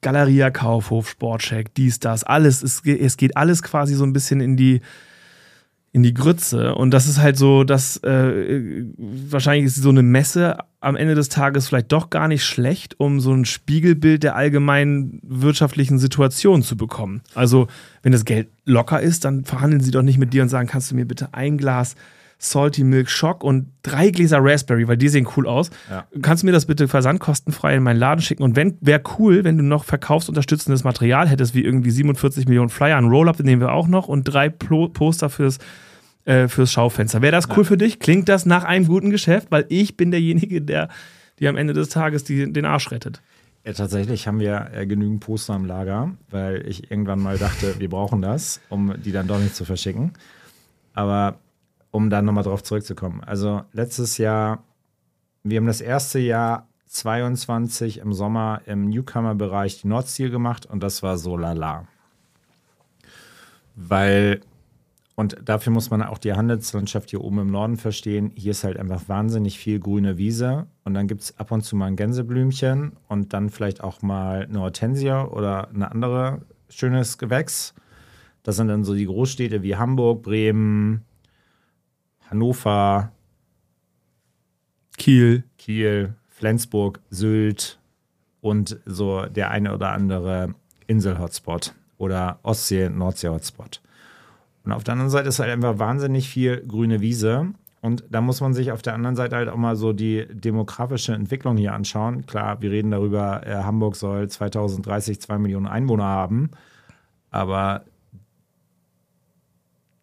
[0.00, 2.62] Galeria Kaufhof, Sportcheck, dies, das, alles.
[2.62, 4.80] Es, es geht alles quasi so ein bisschen in die,
[5.92, 6.74] in die Grütze.
[6.74, 11.28] Und das ist halt so, dass äh, wahrscheinlich ist so eine Messe am Ende des
[11.28, 16.76] Tages vielleicht doch gar nicht schlecht, um so ein Spiegelbild der allgemeinen wirtschaftlichen Situation zu
[16.76, 17.20] bekommen.
[17.34, 17.68] Also,
[18.02, 20.90] wenn das Geld locker ist, dann verhandeln sie doch nicht mit dir und sagen, kannst
[20.90, 21.94] du mir bitte ein Glas
[22.44, 25.70] Salty Milk Shock und drei Gläser Raspberry, weil die sehen cool aus.
[25.88, 26.06] Ja.
[26.22, 28.42] Kannst du mir das bitte versandkostenfrei in meinen Laden schicken?
[28.42, 32.96] Und wenn wäre cool, wenn du noch verkaufsunterstützendes Material hättest, wie irgendwie 47 Millionen Flyer,
[32.96, 35.58] ein Roll-Up, den nehmen wir auch noch und drei Poster fürs
[36.24, 37.22] äh, fürs Schaufenster.
[37.22, 37.64] Wäre das cool ja.
[37.64, 38.00] für dich?
[38.00, 39.48] Klingt das nach einem guten Geschäft?
[39.50, 40.88] Weil ich bin derjenige, der,
[41.38, 43.22] die am Ende des Tages die, den Arsch rettet.
[43.64, 47.88] Ja, tatsächlich haben wir äh, genügend Poster im Lager, weil ich irgendwann mal dachte, wir
[47.88, 50.12] brauchen das, um die dann doch nicht zu verschicken.
[50.94, 51.38] Aber
[51.92, 53.22] um dann nochmal drauf zurückzukommen.
[53.22, 54.64] Also letztes Jahr,
[55.44, 61.02] wir haben das erste Jahr 22 im Sommer im Newcomer-Bereich die Nordstil gemacht und das
[61.02, 61.86] war so lala.
[63.76, 64.40] Weil,
[65.14, 68.32] und dafür muss man auch die Handelslandschaft hier oben im Norden verstehen.
[68.34, 71.76] Hier ist halt einfach wahnsinnig viel grüne Wiese und dann gibt es ab und zu
[71.76, 77.74] mal ein Gänseblümchen und dann vielleicht auch mal eine Hortensia oder ein anderes schönes Gewächs.
[78.42, 81.04] Das sind dann so die Großstädte wie Hamburg, Bremen,
[82.32, 83.12] Hannover,
[84.96, 87.78] Kiel, Kiel, Flensburg, Sylt
[88.40, 90.54] und so der eine oder andere
[90.86, 93.82] Insel-Hotspot oder Ostsee-, Nordsee-Hotspot.
[94.64, 97.48] Und auf der anderen Seite ist halt einfach wahnsinnig viel grüne Wiese.
[97.82, 101.12] Und da muss man sich auf der anderen Seite halt auch mal so die demografische
[101.12, 102.26] Entwicklung hier anschauen.
[102.26, 106.50] Klar, wir reden darüber, äh, Hamburg soll 2030 zwei Millionen Einwohner haben.
[107.30, 107.84] Aber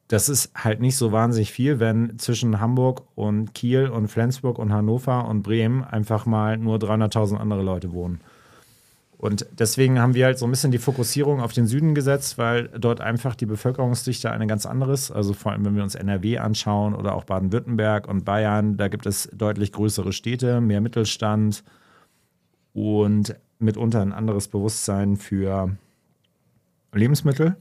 [0.09, 4.73] das ist halt nicht so wahnsinnig viel, wenn zwischen Hamburg und Kiel und Flensburg und
[4.73, 8.19] Hannover und Bremen einfach mal nur 300.000 andere Leute wohnen.
[9.19, 12.69] Und deswegen haben wir halt so ein bisschen die Fokussierung auf den Süden gesetzt, weil
[12.69, 15.11] dort einfach die Bevölkerungsdichte eine ganz andere ist.
[15.11, 19.05] Also vor allem, wenn wir uns NRW anschauen oder auch Baden-Württemberg und Bayern, da gibt
[19.05, 21.63] es deutlich größere Städte, mehr Mittelstand
[22.73, 25.75] und mitunter ein anderes Bewusstsein für
[26.93, 27.57] Lebensmittel.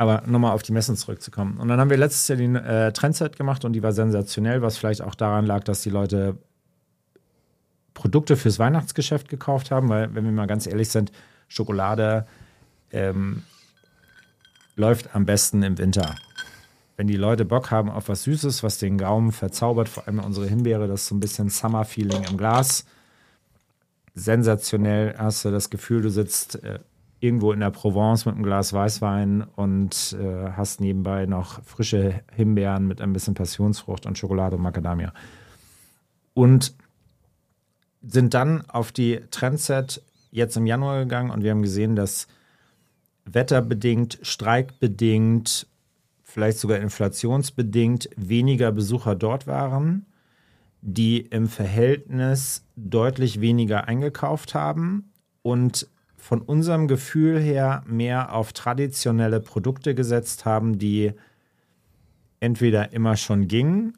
[0.00, 1.58] Aber nochmal auf die Messen zurückzukommen.
[1.58, 4.78] Und dann haben wir letztes Jahr die äh, Trendset gemacht und die war sensationell, was
[4.78, 6.38] vielleicht auch daran lag, dass die Leute
[7.92, 11.12] Produkte fürs Weihnachtsgeschäft gekauft haben, weil, wenn wir mal ganz ehrlich sind,
[11.48, 12.26] Schokolade
[12.92, 13.42] ähm,
[14.74, 16.14] läuft am besten im Winter.
[16.96, 20.46] Wenn die Leute Bock haben auf was Süßes, was den Gaumen verzaubert, vor allem unsere
[20.46, 22.86] Himbeere, das ist so ein bisschen Summer-Feeling im Glas.
[24.14, 26.78] Sensationell hast du das Gefühl, du sitzt äh,
[27.20, 32.86] irgendwo in der Provence mit einem Glas Weißwein und äh, hast nebenbei noch frische Himbeeren
[32.86, 35.12] mit ein bisschen Passionsfrucht und Schokolade und Macadamia.
[36.32, 36.74] Und
[38.02, 42.26] sind dann auf die Trendset jetzt im Januar gegangen und wir haben gesehen, dass
[43.26, 45.66] wetterbedingt, streikbedingt,
[46.22, 50.06] vielleicht sogar inflationsbedingt weniger Besucher dort waren,
[50.80, 55.86] die im Verhältnis deutlich weniger eingekauft haben und
[56.20, 61.12] von unserem Gefühl her mehr auf traditionelle Produkte gesetzt haben, die
[62.40, 63.96] entweder immer schon gingen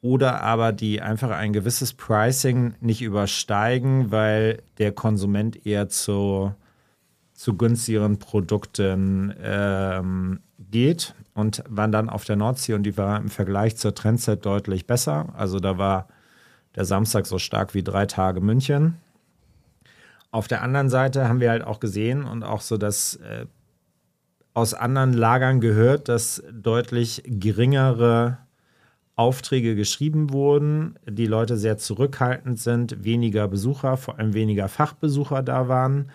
[0.00, 6.54] oder aber die einfach ein gewisses Pricing nicht übersteigen, weil der Konsument eher zu,
[7.32, 10.40] zu günstigeren Produkten ähm,
[10.70, 14.86] geht und waren dann auf der Nordsee und die war im Vergleich zur Trendset deutlich
[14.86, 15.34] besser.
[15.36, 16.08] Also da war
[16.76, 18.98] der Samstag so stark wie drei Tage München.
[20.30, 23.46] Auf der anderen Seite haben wir halt auch gesehen und auch so das äh,
[24.54, 28.38] aus anderen Lagern gehört, dass deutlich geringere
[29.14, 35.68] Aufträge geschrieben wurden, die Leute sehr zurückhaltend sind, weniger Besucher, vor allem weniger Fachbesucher da
[35.68, 36.10] waren.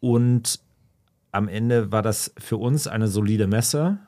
[0.00, 0.60] Und
[1.32, 3.98] am Ende war das für uns eine solide Messe.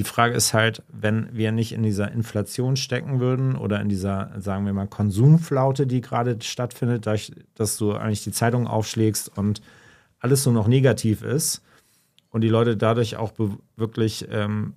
[0.00, 4.32] Die Frage ist halt, wenn wir nicht in dieser Inflation stecken würden oder in dieser,
[4.40, 9.60] sagen wir mal, Konsumflaute, die gerade stattfindet, dass du eigentlich die Zeitung aufschlägst und
[10.18, 11.60] alles so noch negativ ist
[12.30, 13.34] und die Leute dadurch auch
[13.76, 14.72] wirklich, ähm,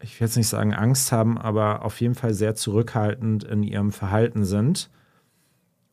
[0.00, 3.90] ich will jetzt nicht sagen Angst haben, aber auf jeden Fall sehr zurückhaltend in ihrem
[3.90, 4.88] Verhalten sind.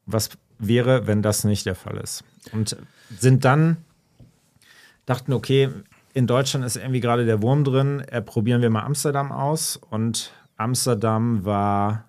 [0.05, 2.23] Was wäre, wenn das nicht der Fall ist.
[2.51, 2.77] Und
[3.17, 3.77] sind dann,
[5.07, 5.69] dachten, okay,
[6.13, 9.77] in Deutschland ist irgendwie gerade der Wurm drin, äh, probieren wir mal Amsterdam aus.
[9.77, 12.05] Und Amsterdam war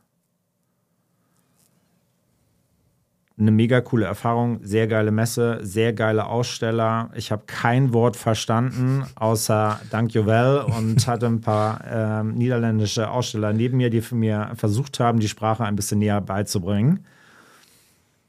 [3.40, 7.10] eine mega coole Erfahrung, sehr geile Messe, sehr geile Aussteller.
[7.14, 13.52] Ich habe kein Wort verstanden, außer Dank Jovel und hatte ein paar äh, niederländische Aussteller
[13.52, 17.06] neben mir, die für mir versucht haben, die Sprache ein bisschen näher beizubringen,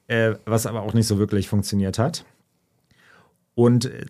[0.08, 2.24] äh, was aber auch nicht so wirklich funktioniert hat.
[3.54, 4.06] Und äh,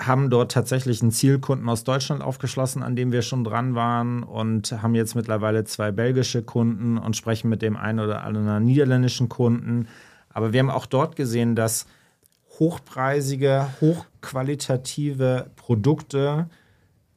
[0.00, 4.72] haben dort tatsächlich einen Zielkunden aus Deutschland aufgeschlossen, an dem wir schon dran waren und
[4.82, 9.86] haben jetzt mittlerweile zwei belgische Kunden und sprechen mit dem einen oder anderen niederländischen Kunden
[10.30, 11.86] aber wir haben auch dort gesehen, dass
[12.58, 16.48] hochpreisige, hochqualitative Produkte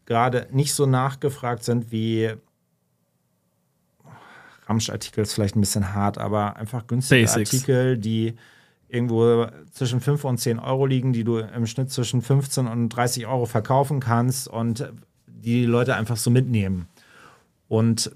[0.05, 2.33] gerade nicht so nachgefragt sind wie
[4.65, 7.53] Ramschartikel ist vielleicht ein bisschen hart, aber einfach günstige Basics.
[7.53, 8.35] Artikel, die
[8.93, 13.25] irgendwo zwischen 5 und 10 Euro liegen, die du im Schnitt zwischen 15 und 30
[13.25, 14.91] Euro verkaufen kannst und
[15.25, 16.87] die Leute einfach so mitnehmen.
[17.67, 18.11] Und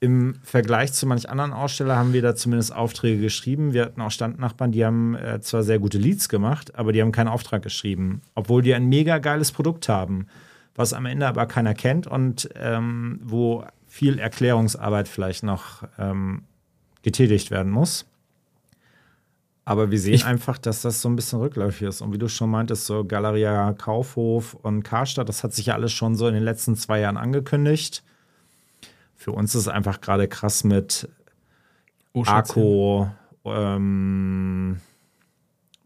[0.00, 3.72] im Vergleich zu manch anderen Ausstellern haben wir da zumindest Aufträge geschrieben.
[3.72, 7.12] Wir hatten auch Standnachbarn, die haben äh, zwar sehr gute Leads gemacht, aber die haben
[7.12, 10.26] keinen Auftrag geschrieben, obwohl die ein mega geiles Produkt haben,
[10.74, 16.42] was am Ende aber keiner kennt und ähm, wo viel Erklärungsarbeit vielleicht noch ähm,
[17.02, 18.06] getätigt werden muss.
[19.68, 22.00] Aber wir sehen ich einfach, dass das so ein bisschen rückläufig ist.
[22.00, 25.92] Und wie du schon meintest, so Galeria Kaufhof und Karstadt, das hat sich ja alles
[25.92, 28.04] schon so in den letzten zwei Jahren angekündigt.
[29.16, 31.08] Für uns ist es einfach gerade krass mit
[32.12, 33.06] oh, Akku,
[33.44, 34.80] ähm,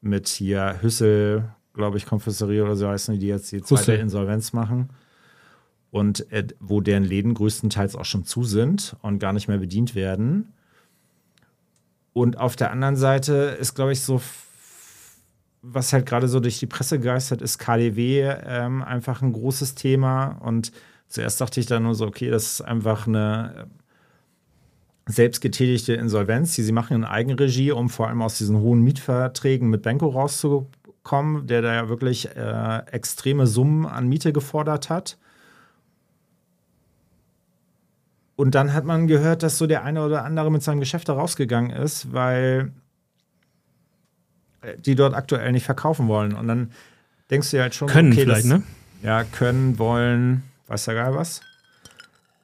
[0.03, 3.99] mit hier Hüssel, glaube ich, Konfessorie oder so heißen die, die jetzt die zweite Hüssel.
[3.99, 4.91] Insolvenz machen.
[5.91, 9.95] Und äh, wo deren Läden größtenteils auch schon zu sind und gar nicht mehr bedient
[9.95, 10.53] werden.
[12.13, 14.21] Und auf der anderen Seite ist, glaube ich, so,
[15.63, 20.39] was halt gerade so durch die Presse geistert, ist KDW ähm, einfach ein großes Thema.
[20.41, 20.73] Und
[21.11, 23.67] Zuerst dachte ich da nur so, okay, das ist einfach eine
[25.09, 29.69] äh, selbstgetätigte Insolvenz, die sie machen in Eigenregie, um vor allem aus diesen hohen Mietverträgen
[29.69, 35.19] mit Benko rauszukommen, der da ja wirklich äh, extreme Summen an Miete gefordert hat.
[38.41, 41.13] Und dann hat man gehört, dass so der eine oder andere mit seinem Geschäft da
[41.13, 42.73] rausgegangen ist, weil
[44.63, 46.35] äh, die dort aktuell nicht verkaufen wollen.
[46.35, 46.73] Und dann
[47.31, 48.63] denkst du halt schon, können okay, vielleicht, das, ne?
[49.03, 51.43] Ja, können, wollen weiß ja gar was.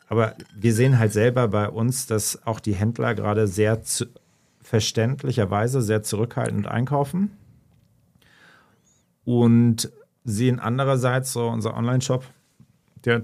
[0.09, 4.04] Aber wir sehen halt selber bei uns, dass auch die Händler gerade sehr zu,
[4.61, 7.30] verständlicherweise sehr zurückhaltend einkaufen.
[9.24, 9.90] Und
[10.24, 12.22] sehen andererseits so unser Online-Shop,
[13.06, 13.22] der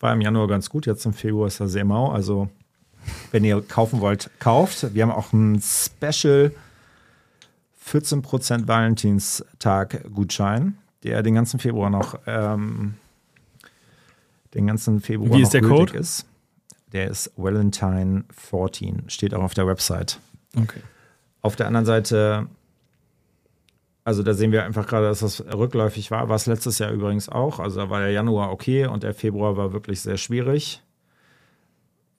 [0.00, 2.10] war im Januar ganz gut, jetzt im Februar ist er sehr mau.
[2.10, 2.48] Also
[3.32, 4.94] wenn ihr kaufen wollt, kauft.
[4.94, 6.52] Wir haben auch ein Special
[7.86, 12.94] 14% Valentinstag-Gutschein, der den ganzen Februar noch ähm,
[14.54, 15.96] den ganzen Februar Wie ist der Code?
[15.96, 16.26] ist.
[16.92, 20.20] Der ist Valentine 14, steht auch auf der Website.
[20.56, 20.80] Okay.
[21.42, 22.46] Auf der anderen Seite,
[24.08, 26.28] also da sehen wir einfach gerade, dass das rückläufig war.
[26.28, 27.58] War es letztes Jahr übrigens auch.
[27.60, 30.82] Also da war der Januar okay und der Februar war wirklich sehr schwierig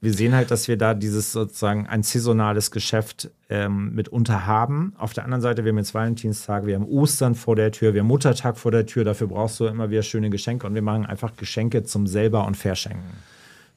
[0.02, 4.94] wir sehen halt, dass wir da dieses sozusagen ein saisonales Geschäft ähm, mitunter haben.
[4.98, 8.02] Auf der anderen Seite, wir haben jetzt Valentinstag, wir haben Ostern vor der Tür, wir
[8.02, 9.04] haben Muttertag vor der Tür.
[9.04, 12.56] Dafür brauchst du immer wieder schöne Geschenke und wir machen einfach Geschenke zum selber und
[12.56, 13.12] verschenken.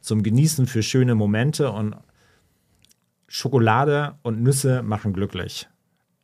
[0.00, 1.96] Zum Genießen für schöne Momente und
[3.26, 5.68] Schokolade und Nüsse machen glücklich.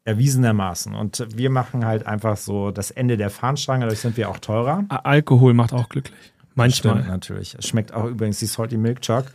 [0.09, 0.95] Erwiesenermaßen.
[0.95, 4.85] Und wir machen halt einfach so das Ende der Fahnenstange, dadurch sind wir auch teurer.
[4.89, 6.33] Alkohol macht auch glücklich.
[6.55, 6.95] Manchmal.
[6.95, 7.55] Stimmt, natürlich.
[7.59, 9.27] Es schmeckt auch übrigens die Salty Milk Choc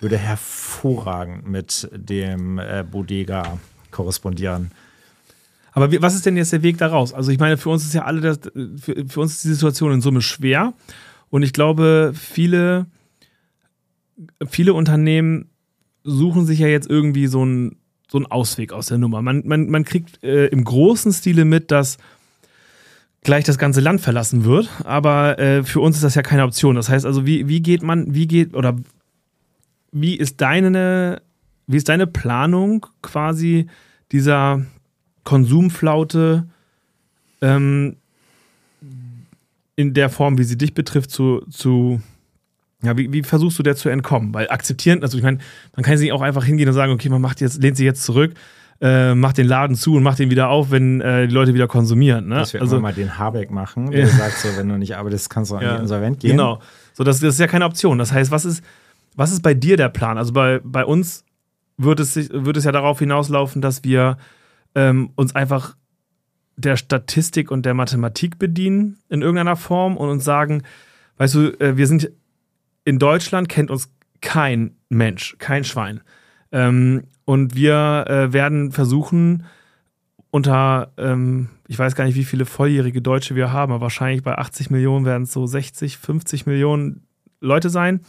[0.00, 3.58] würde hervorragend mit dem äh, Bodega
[3.90, 4.70] korrespondieren.
[5.72, 7.12] Aber wie, was ist denn jetzt der Weg daraus?
[7.12, 8.40] Also ich meine, für uns ist ja alle das,
[8.80, 10.72] für, für uns ist die Situation in Summe schwer.
[11.30, 12.86] Und ich glaube, viele,
[14.48, 15.50] viele Unternehmen
[16.04, 17.76] suchen sich ja jetzt irgendwie so einen,
[18.10, 19.22] so einen Ausweg aus der Nummer.
[19.22, 21.98] Man, man, man kriegt äh, im großen Stile mit, dass
[23.22, 24.70] gleich das ganze Land verlassen wird.
[24.84, 26.76] Aber äh, für uns ist das ja keine Option.
[26.76, 28.76] Das heißt also, wie, wie geht man, wie geht, oder
[29.92, 31.20] wie ist deine,
[31.66, 33.66] wie ist deine Planung quasi
[34.12, 34.64] dieser
[35.24, 36.48] Konsumflaute
[37.42, 37.96] ähm,
[39.76, 42.00] in der Form, wie sie dich betrifft, zu, zu
[42.82, 44.32] ja, wie, wie versuchst du der zu entkommen?
[44.32, 45.38] Weil akzeptieren, also ich meine,
[45.74, 48.04] man kann sich auch einfach hingehen und sagen, okay, man macht jetzt, lehnt sich jetzt
[48.04, 48.34] zurück,
[48.80, 51.66] äh, macht den Laden zu und macht den wieder auf, wenn äh, die Leute wieder
[51.66, 52.28] konsumieren.
[52.28, 52.36] Ne?
[52.36, 54.06] Dass wir also mal den Habeck machen, der ja.
[54.06, 55.74] sagt so, wenn du nicht arbeitest, kannst du an ja.
[55.74, 56.32] die Insolvent gehen.
[56.32, 56.60] Genau.
[56.94, 57.98] So, das, das ist ja keine Option.
[57.98, 58.62] Das heißt, was ist,
[59.16, 60.16] was ist bei dir der Plan?
[60.16, 61.24] Also bei, bei uns
[61.76, 64.18] wird es, wird es ja darauf hinauslaufen, dass wir
[64.76, 65.76] ähm, uns einfach
[66.56, 70.62] der Statistik und der Mathematik bedienen in irgendeiner Form und uns sagen,
[71.16, 72.10] weißt du, äh, wir sind
[72.88, 73.90] in Deutschland, kennt uns
[74.22, 76.00] kein Mensch, kein Schwein.
[76.50, 79.44] Ähm, und wir äh, werden versuchen,
[80.30, 84.38] unter, ähm, ich weiß gar nicht, wie viele volljährige Deutsche wir haben, aber wahrscheinlich bei
[84.38, 87.02] 80 Millionen werden es so 60, 50 Millionen
[87.40, 88.00] Leute sein.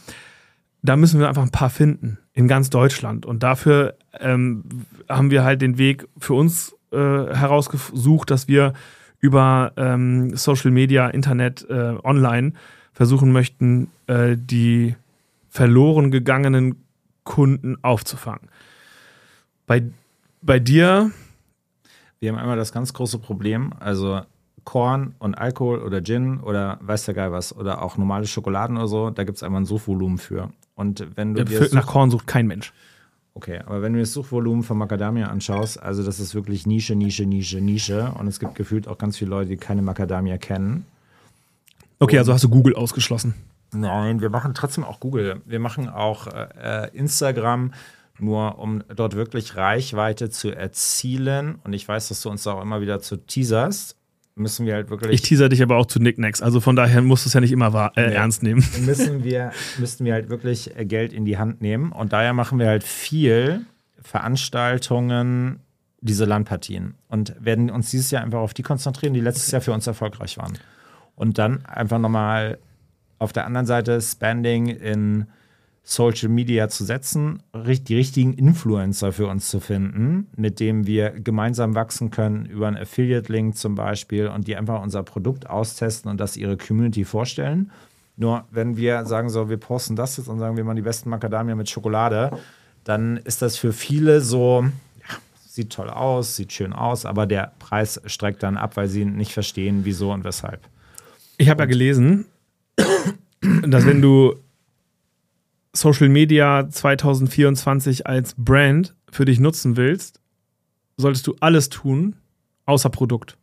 [0.80, 3.26] Da müssen wir einfach ein paar finden in ganz Deutschland.
[3.26, 4.64] Und dafür ähm,
[5.10, 8.72] haben wir halt den Weg für uns äh, herausgesucht, dass wir
[9.18, 12.54] über ähm, Social Media, Internet, äh, online
[12.92, 14.96] versuchen möchten, äh, die
[15.48, 16.84] verloren gegangenen
[17.24, 18.48] Kunden aufzufangen.
[19.66, 19.82] Bei,
[20.42, 21.10] bei dir
[22.20, 24.20] wir haben einmal das ganz große Problem, also
[24.64, 28.88] Korn und Alkohol oder Gin oder weiß der Geil was oder auch normale Schokoladen oder
[28.88, 30.50] so, da gibt es einmal ein Suchvolumen für.
[30.74, 32.74] Und wenn du dir nach Korn sucht kein Mensch.
[33.32, 37.24] Okay, aber wenn du das Suchvolumen von Macadamia anschaust, also das ist wirklich Nische, Nische,
[37.24, 40.84] Nische, Nische und es gibt gefühlt auch ganz viele Leute, die keine Macadamia kennen.
[42.00, 43.34] Okay, also hast du Google ausgeschlossen.
[43.72, 45.42] Nein, wir machen trotzdem auch Google.
[45.44, 47.72] Wir machen auch äh, Instagram.
[48.18, 52.82] Nur um dort wirklich Reichweite zu erzielen, und ich weiß, dass du uns auch immer
[52.82, 53.96] wieder zu teaserst,
[54.34, 55.12] müssen wir halt wirklich.
[55.12, 57.52] Ich teaser dich aber auch zu Nicknacks, also von daher musst du es ja nicht
[57.52, 58.14] immer wahr, äh, nee.
[58.14, 58.62] ernst nehmen.
[58.84, 61.92] Müssen wir, müssten wir halt wirklich äh, Geld in die Hand nehmen.
[61.92, 63.64] Und daher machen wir halt viel
[64.02, 65.60] Veranstaltungen,
[66.00, 66.94] diese Landpartien.
[67.08, 70.36] Und werden uns dieses Jahr einfach auf die konzentrieren, die letztes Jahr für uns erfolgreich
[70.38, 70.58] waren.
[71.20, 72.56] Und dann einfach nochmal
[73.18, 75.26] auf der anderen Seite Spending in
[75.82, 81.74] Social Media zu setzen, die richtigen Influencer für uns zu finden, mit dem wir gemeinsam
[81.74, 86.38] wachsen können, über einen Affiliate-Link zum Beispiel und die einfach unser Produkt austesten und das
[86.38, 87.70] ihre Community vorstellen.
[88.16, 91.10] Nur wenn wir sagen so, wir posten das jetzt und sagen, wir machen die besten
[91.10, 92.30] Macadamia mit Schokolade,
[92.84, 94.64] dann ist das für viele so,
[95.00, 99.04] ja, sieht toll aus, sieht schön aus, aber der Preis streckt dann ab, weil sie
[99.04, 100.60] nicht verstehen, wieso und weshalb.
[101.40, 102.26] Ich habe ja gelesen,
[103.66, 104.34] dass wenn du
[105.72, 110.20] Social Media 2024 als Brand für dich nutzen willst,
[110.98, 112.16] solltest du alles tun,
[112.66, 113.38] außer Produkt.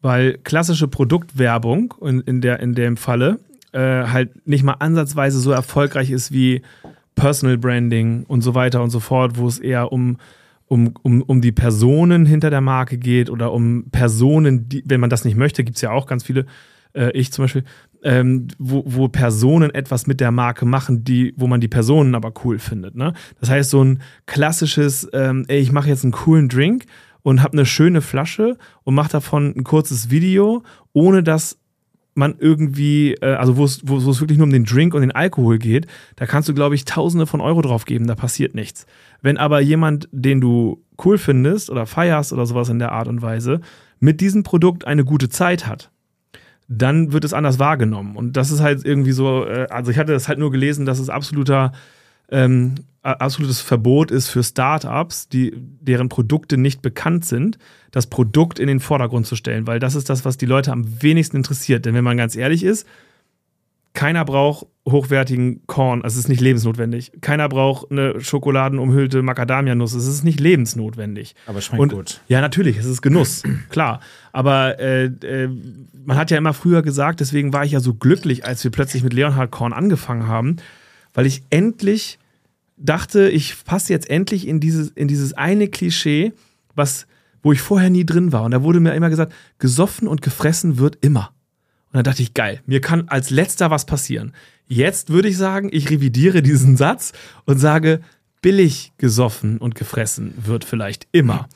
[0.00, 3.38] Weil klassische Produktwerbung in, in, der, in dem Falle
[3.72, 6.62] äh, halt nicht mal ansatzweise so erfolgreich ist wie
[7.16, 10.16] Personal Branding und so weiter und so fort, wo es eher um,
[10.68, 15.10] um, um, um die Personen hinter der Marke geht oder um Personen, die, wenn man
[15.10, 16.46] das nicht möchte, gibt es ja auch ganz viele,
[16.94, 17.64] äh, ich zum Beispiel,
[18.02, 22.32] ähm, wo, wo Personen etwas mit der Marke machen, die, wo man die Personen aber
[22.44, 22.94] cool findet.
[22.94, 23.14] Ne?
[23.40, 26.84] Das heißt, so ein klassisches, ähm, ey, ich mache jetzt einen coolen Drink
[27.22, 31.58] und habe eine schöne Flasche und mache davon ein kurzes Video, ohne dass
[32.18, 35.12] man irgendwie, äh, also wo es, wo es wirklich nur um den Drink und den
[35.12, 38.86] Alkohol geht, da kannst du, glaube ich, Tausende von Euro drauf geben, da passiert nichts.
[39.22, 43.22] Wenn aber jemand, den du cool findest oder feierst oder sowas in der Art und
[43.22, 43.60] Weise,
[44.00, 45.90] mit diesem Produkt eine gute Zeit hat,
[46.68, 48.14] dann wird es anders wahrgenommen.
[48.14, 50.98] Und das ist halt irgendwie so, äh, also ich hatte das halt nur gelesen, dass
[50.98, 51.72] es absoluter,
[52.30, 57.58] ähm, absolutes Verbot ist für Startups, die, deren Produkte nicht bekannt sind,
[57.90, 61.02] das Produkt in den Vordergrund zu stellen, weil das ist das, was die Leute am
[61.02, 61.86] wenigsten interessiert.
[61.86, 62.86] Denn wenn man ganz ehrlich ist,
[63.94, 67.12] keiner braucht hochwertigen Korn, also es ist nicht lebensnotwendig.
[67.20, 71.34] Keiner braucht eine schokoladenumhüllte Macadamia-Nuss, es ist nicht lebensnotwendig.
[71.46, 72.20] Aber schmeckt Und, gut.
[72.28, 74.00] Ja, natürlich, es ist Genuss, klar.
[74.32, 75.48] Aber äh, äh,
[76.04, 79.02] man hat ja immer früher gesagt, deswegen war ich ja so glücklich, als wir plötzlich
[79.02, 80.56] mit Leonhard Korn angefangen haben,
[81.14, 82.17] weil ich endlich
[82.78, 86.32] dachte, ich passe jetzt endlich in dieses, in dieses eine Klischee,
[86.74, 87.06] was,
[87.42, 88.44] wo ich vorher nie drin war.
[88.44, 91.32] Und da wurde mir immer gesagt, gesoffen und gefressen wird immer.
[91.86, 94.32] Und dann dachte ich, geil, mir kann als letzter was passieren.
[94.66, 97.12] Jetzt würde ich sagen, ich revidiere diesen Satz
[97.46, 98.00] und sage,
[98.40, 101.48] billig gesoffen und gefressen wird vielleicht immer.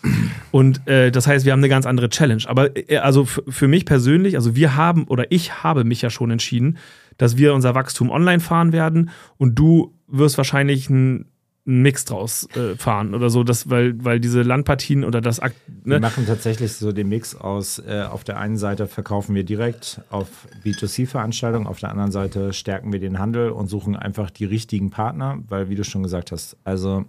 [0.50, 2.42] Und äh, das heißt, wir haben eine ganz andere Challenge.
[2.46, 6.30] Aber äh, also für mich persönlich, also wir haben oder ich habe mich ja schon
[6.30, 6.78] entschieden,
[7.18, 11.32] dass wir unser Wachstum online fahren werden und du wirst wahrscheinlich ein
[11.64, 15.52] einen Mix draus äh, fahren oder so, dass, weil, weil diese Landpartien oder das ne?
[15.84, 20.00] Wir machen tatsächlich so den Mix aus, äh, auf der einen Seite verkaufen wir direkt
[20.10, 24.90] auf B2C-Veranstaltungen, auf der anderen Seite stärken wir den Handel und suchen einfach die richtigen
[24.90, 27.04] Partner, weil wie du schon gesagt hast, also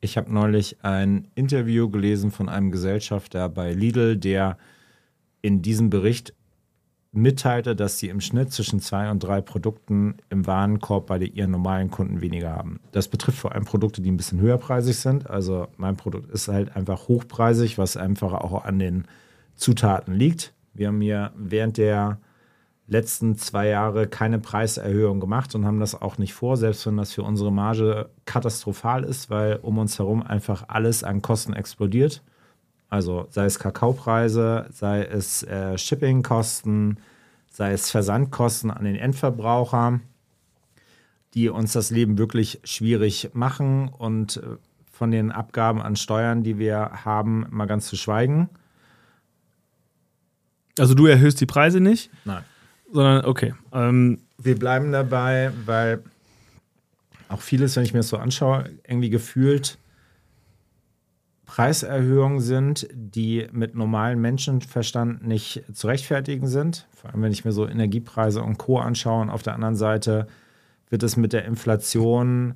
[0.00, 4.56] ich habe neulich ein Interview gelesen von einem Gesellschafter bei Lidl, der
[5.42, 6.32] in diesem Bericht
[7.16, 11.90] mitteilte, dass sie im Schnitt zwischen zwei und drei Produkten im Warenkorb bei ihren normalen
[11.90, 12.80] Kunden weniger haben.
[12.92, 15.28] Das betrifft vor allem Produkte, die ein bisschen höherpreisig sind.
[15.28, 19.04] Also mein Produkt ist halt einfach hochpreisig, was einfach auch an den
[19.56, 20.52] Zutaten liegt.
[20.74, 22.18] Wir haben hier während der
[22.86, 27.12] letzten zwei Jahre keine Preiserhöhung gemacht und haben das auch nicht vor, selbst wenn das
[27.12, 32.22] für unsere Marge katastrophal ist, weil um uns herum einfach alles an Kosten explodiert.
[32.88, 36.98] Also sei es Kakaopreise, sei es äh, Shippingkosten,
[37.50, 40.00] sei es Versandkosten an den Endverbraucher,
[41.34, 44.56] die uns das Leben wirklich schwierig machen und äh,
[44.92, 48.48] von den Abgaben an Steuern, die wir haben, mal ganz zu schweigen.
[50.78, 52.10] Also du erhöhst die Preise nicht?
[52.24, 52.44] Nein.
[52.92, 53.54] Sondern, okay.
[53.72, 56.02] Ähm, wir bleiben dabei, weil
[57.28, 59.78] auch vieles, wenn ich mir das so anschaue, irgendwie gefühlt
[61.46, 66.86] Preiserhöhungen sind, die mit normalen Menschenverstand nicht zu rechtfertigen sind.
[66.92, 68.78] Vor allem, wenn ich mir so Energiepreise und Co.
[68.78, 69.22] anschaue.
[69.22, 70.26] Und auf der anderen Seite
[70.90, 72.54] wird es mit der Inflation.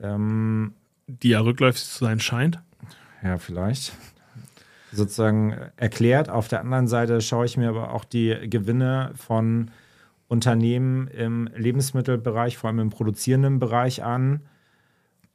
[0.00, 0.74] Ähm,
[1.06, 2.60] die ja rückläufig zu sein scheint.
[3.22, 3.92] Ja, vielleicht.
[4.92, 6.28] Sozusagen erklärt.
[6.30, 9.70] Auf der anderen Seite schaue ich mir aber auch die Gewinne von
[10.26, 14.40] Unternehmen im Lebensmittelbereich, vor allem im produzierenden Bereich an.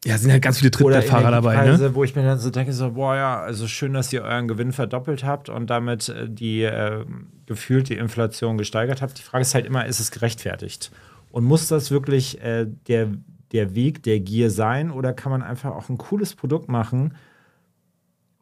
[0.06, 1.95] Ja, sind halt ganz viele Trittbrettfahrer dabei, ne?
[1.95, 4.72] Wo ich mir dann so denke, so, boah, ja, also schön, dass ihr euren Gewinn
[4.72, 7.03] verdoppelt habt und damit äh, die äh,
[7.47, 9.18] gefühlt die Inflation gesteigert habt.
[9.18, 10.91] Die Frage ist halt immer, ist es gerechtfertigt?
[11.32, 13.10] Und muss das wirklich äh, der,
[13.51, 17.16] der Weg der Gier sein oder kann man einfach auch ein cooles Produkt machen,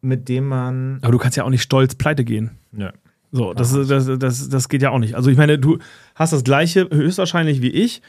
[0.02, 1.00] mit dem man.
[1.02, 2.52] Aber du kannst ja auch nicht stolz pleite gehen.
[2.74, 2.90] Nö.
[3.32, 5.16] So, das, das, das, das geht ja auch nicht.
[5.16, 5.80] Also ich meine, du
[6.14, 8.02] hast das gleiche höchstwahrscheinlich wie ich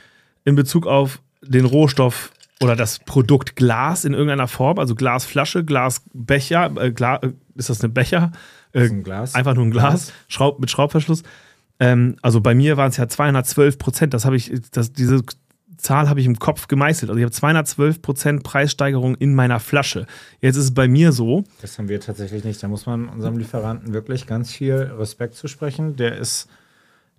[0.44, 2.30] in Bezug auf den Rohstoff
[2.60, 7.80] oder das Produkt Glas in irgendeiner Form, also Glasflasche, Glasbecher, äh, Gla äh, ist das
[7.82, 8.32] eine Becher?
[8.72, 9.34] Äh, ein Glas.
[9.34, 10.12] Einfach nur ein Glas, Glas.
[10.28, 11.22] Schraub, mit Schraubverschluss.
[11.80, 14.14] Ähm, also bei mir waren es ja 212 Prozent.
[14.14, 15.22] Das habe ich, das, diese
[15.76, 17.10] Zahl habe ich im Kopf gemeißelt.
[17.10, 20.06] Also ich habe 212 Prozent Preissteigerung in meiner Flasche.
[20.40, 21.44] Jetzt ist es bei mir so.
[21.60, 22.62] Das haben wir tatsächlich nicht.
[22.62, 25.96] Da muss man unserem Lieferanten wirklich ganz viel Respekt zu sprechen.
[25.96, 26.48] Der ist,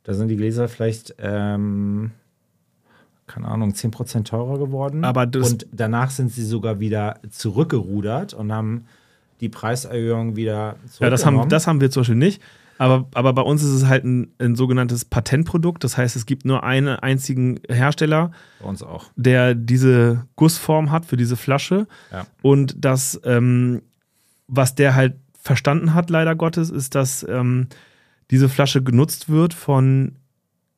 [0.03, 2.11] da sind die Gläser vielleicht, ähm,
[3.27, 5.03] keine Ahnung, 10 Prozent teurer geworden.
[5.03, 8.85] Aber und danach sind sie sogar wieder zurückgerudert und haben
[9.41, 12.41] die Preiserhöhung wieder Ja, das haben, das haben wir zum Beispiel nicht.
[12.77, 15.83] Aber, aber bei uns ist es halt ein, ein, sogenanntes Patentprodukt.
[15.83, 19.05] Das heißt, es gibt nur einen einzigen Hersteller, bei uns auch.
[19.15, 21.87] der diese Gussform hat für diese Flasche.
[22.11, 22.25] Ja.
[22.41, 23.81] Und das, ähm,
[24.47, 27.67] was der halt verstanden hat, leider Gottes, ist, dass ähm,
[28.29, 30.15] diese Flasche genutzt wird von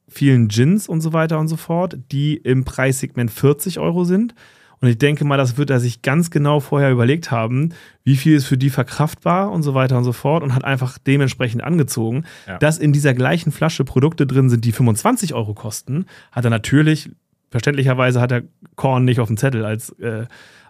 [0.08, 4.34] vielen Gins und so weiter und so fort, die im Preissegment 40 Euro sind.
[4.80, 8.36] Und ich denke mal, das wird er sich ganz genau vorher überlegt haben, wie viel
[8.36, 12.26] ist für die verkraftbar und so weiter und so fort und hat einfach dementsprechend angezogen.
[12.48, 12.60] Ja.
[12.60, 17.10] Dass in dieser gleichen Flasche Produkte drin sind, die 25 Euro kosten, hat er natürlich,
[17.50, 18.44] verständlicherweise hat er
[18.76, 20.28] Korn nicht auf dem Zettel als, äh,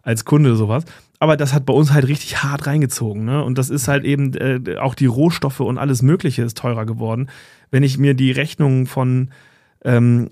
[0.07, 0.85] als Kunde sowas.
[1.19, 3.25] Aber das hat bei uns halt richtig hart reingezogen.
[3.25, 3.43] Ne?
[3.43, 7.29] Und das ist halt eben äh, auch die Rohstoffe und alles Mögliche ist teurer geworden.
[7.71, 9.31] Wenn ich mir die Rechnungen von,
[9.83, 10.29] ähm,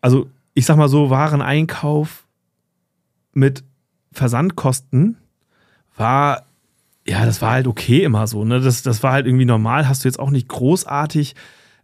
[0.00, 2.24] also ich sag mal so, Wareneinkauf
[3.34, 3.64] mit
[4.12, 5.18] Versandkosten
[5.96, 6.44] war,
[7.06, 8.46] ja, das war halt okay immer so.
[8.46, 8.60] Ne?
[8.60, 9.88] Das, das war halt irgendwie normal.
[9.88, 11.34] Hast du jetzt auch nicht großartig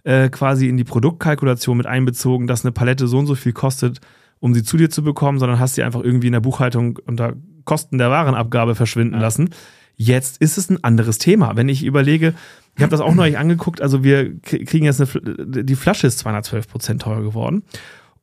[0.05, 4.01] äh, quasi in die Produktkalkulation mit einbezogen, dass eine Palette so und so viel kostet,
[4.43, 7.35] um sie zu dir zu bekommen, sondern hast sie einfach irgendwie in der Buchhaltung unter
[7.65, 9.21] Kosten der Warenabgabe verschwinden ja.
[9.21, 9.51] lassen.
[9.95, 11.55] Jetzt ist es ein anderes Thema.
[11.55, 12.35] Wenn ich überlege,
[12.75, 16.67] ich habe das auch neulich angeguckt, also wir kriegen jetzt eine, die Flasche ist 212
[16.67, 17.63] Prozent teurer geworden.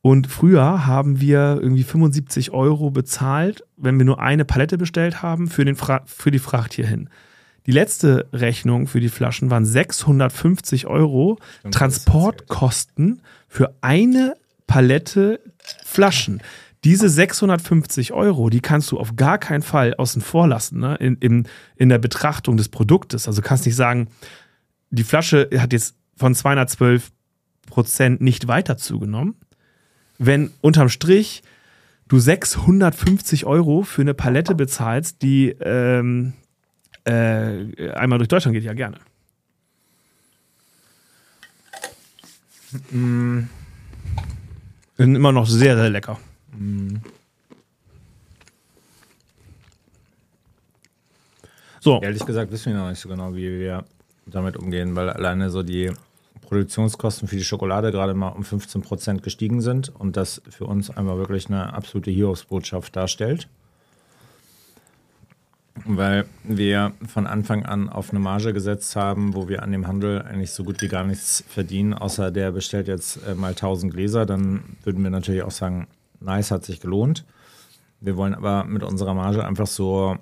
[0.02, 5.48] Und früher haben wir irgendwie 75 Euro bezahlt, wenn wir nur eine Palette bestellt haben,
[5.48, 7.08] für, den Fra für die Fracht hierhin.
[7.64, 11.38] Die letzte Rechnung für die Flaschen waren 650 Euro
[11.70, 14.34] Transportkosten für eine
[14.70, 15.40] Palette
[15.84, 16.42] Flaschen.
[16.84, 20.96] Diese 650 Euro, die kannst du auf gar keinen Fall außen vor lassen, ne?
[20.96, 23.28] in, in, in der Betrachtung des Produktes.
[23.28, 24.08] Also kannst nicht sagen,
[24.90, 27.10] die Flasche hat jetzt von 212
[27.66, 29.36] Prozent nicht weiter zugenommen,
[30.18, 31.42] wenn unterm Strich
[32.08, 36.32] du 650 Euro für eine Palette bezahlst, die ähm,
[37.04, 38.98] äh, einmal durch Deutschland geht, ja gerne.
[42.90, 43.44] Mm.
[45.00, 46.18] Sind immer noch sehr, sehr lecker.
[46.52, 46.96] Mm.
[51.80, 52.02] So.
[52.02, 53.84] Ehrlich gesagt wissen wir noch nicht so genau, wie wir
[54.26, 55.90] damit umgehen, weil alleine so die
[56.42, 60.90] Produktionskosten für die Schokolade gerade mal um 15 Prozent gestiegen sind und das für uns
[60.90, 63.48] einmal wirklich eine absolute Hiobsbotschaft darstellt.
[65.84, 70.22] Weil wir von Anfang an auf eine Marge gesetzt haben, wo wir an dem Handel
[70.22, 74.26] eigentlich so gut wie gar nichts verdienen, außer der bestellt jetzt äh, mal 1000 Gläser,
[74.26, 75.86] dann würden wir natürlich auch sagen,
[76.20, 77.24] nice, hat sich gelohnt.
[78.00, 80.18] Wir wollen aber mit unserer Marge einfach so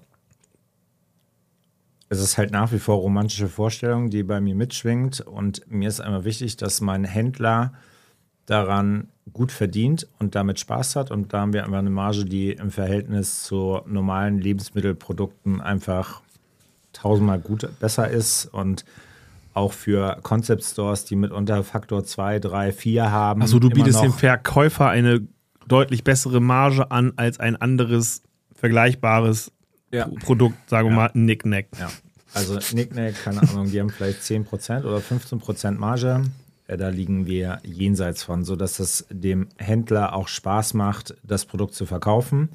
[2.09, 5.21] es ist halt nach wie vor romantische Vorstellung, die bei mir mitschwingt.
[5.21, 7.75] Und mir ist einmal wichtig, dass mein Händler
[8.47, 11.11] daran gut verdient und damit Spaß hat.
[11.11, 16.23] Und da haben wir einfach eine Marge, die im Verhältnis zu normalen Lebensmittelprodukten einfach
[16.93, 18.47] tausendmal gut besser ist.
[18.47, 18.85] Und
[19.55, 23.43] auch für Concept Stores, die mitunter Faktor 2, 3, 4 haben.
[23.43, 25.27] Also du bietest dem Verkäufer eine
[25.67, 28.23] deutlich bessere Marge an als ein anderes
[28.55, 29.53] vergleichbares
[29.93, 30.09] ja.
[30.21, 30.97] Produkt, sagen wir ja.
[30.97, 31.67] mal, Nicknack.
[31.79, 31.89] Ja.
[32.35, 36.23] Also Nicknack, keine Ahnung, die haben vielleicht 10% oder 15% Marge.
[36.69, 41.75] Ja, da liegen wir jenseits von, sodass es dem Händler auch Spaß macht, das Produkt
[41.75, 42.51] zu verkaufen.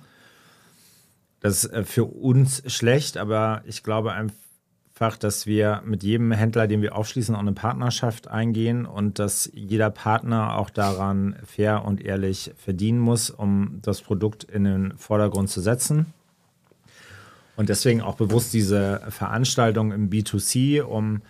[1.40, 6.68] Das ist äh, für uns schlecht, aber ich glaube einfach, dass wir mit jedem Händler,
[6.68, 12.00] den wir aufschließen, auch eine Partnerschaft eingehen und dass jeder Partner auch daran fair und
[12.00, 16.14] ehrlich verdienen muss, um das Produkt in den Vordergrund zu setzen.
[17.56, 21.22] Und deswegen auch bewusst diese Veranstaltung im B2C, um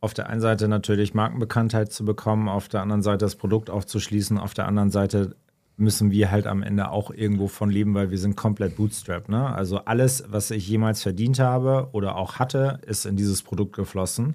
[0.00, 4.38] auf der einen Seite natürlich Markenbekanntheit zu bekommen, auf der anderen Seite das Produkt aufzuschließen,
[4.38, 5.34] auf der anderen Seite
[5.76, 9.28] müssen wir halt am Ende auch irgendwo von leben, weil wir sind komplett bootstrapped.
[9.28, 9.46] Ne?
[9.54, 14.34] Also alles, was ich jemals verdient habe oder auch hatte, ist in dieses Produkt geflossen.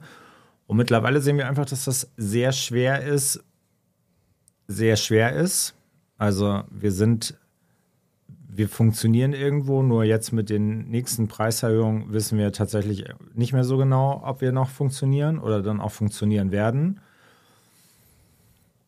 [0.67, 3.43] Und mittlerweile sehen wir einfach, dass das sehr schwer ist,
[4.67, 5.75] sehr schwer ist.
[6.17, 7.37] Also wir sind
[8.55, 13.77] wir funktionieren irgendwo, nur jetzt mit den nächsten Preiserhöhungen wissen wir tatsächlich nicht mehr so
[13.77, 16.99] genau, ob wir noch funktionieren oder dann auch funktionieren werden.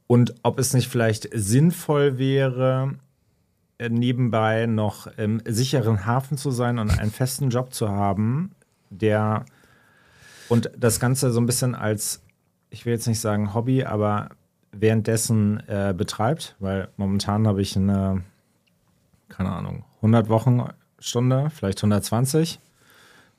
[0.08, 2.96] Und ob es nicht vielleicht sinnvoll wäre,
[3.80, 8.52] äh, nebenbei noch im sicheren Hafen zu sein und einen festen Job zu haben,
[8.90, 9.46] der
[10.48, 12.22] und das Ganze so ein bisschen als,
[12.70, 14.30] ich will jetzt nicht sagen Hobby, aber
[14.72, 18.22] währenddessen äh, betreibt, weil momentan habe ich eine
[19.36, 22.60] keine Ahnung, 100 Wochenstunde, vielleicht 120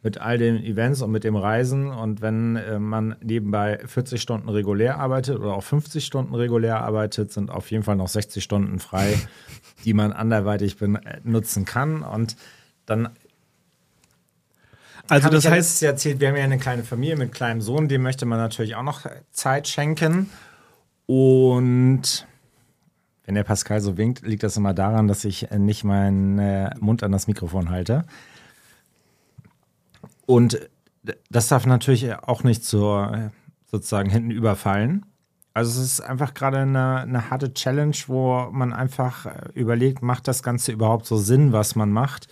[0.02, 1.90] mit all den Events und mit dem Reisen.
[1.90, 7.32] Und wenn äh, man nebenbei 40 Stunden regulär arbeitet oder auch 50 Stunden regulär arbeitet,
[7.32, 9.18] sind auf jeden Fall noch 60 Stunden frei,
[9.84, 12.02] die man anderweitig benutzen kann.
[12.02, 12.36] Und
[12.86, 13.08] dann.
[15.08, 15.82] Also, das heißt.
[15.82, 18.76] Ja erzählt, wir haben ja eine kleine Familie mit kleinem Sohn, dem möchte man natürlich
[18.76, 20.30] auch noch Zeit schenken.
[21.06, 22.26] Und
[23.26, 27.02] wenn der Pascal so winkt, liegt das immer daran, dass ich nicht meinen äh, Mund
[27.02, 28.04] an das Mikrofon halte.
[30.24, 30.68] Und
[31.30, 33.06] das darf natürlich auch nicht so
[33.66, 35.04] sozusagen hinten überfallen.
[35.54, 40.28] Also es ist einfach gerade eine, eine harte Challenge, wo man einfach äh, überlegt, macht
[40.28, 42.28] das Ganze überhaupt so Sinn, was man macht?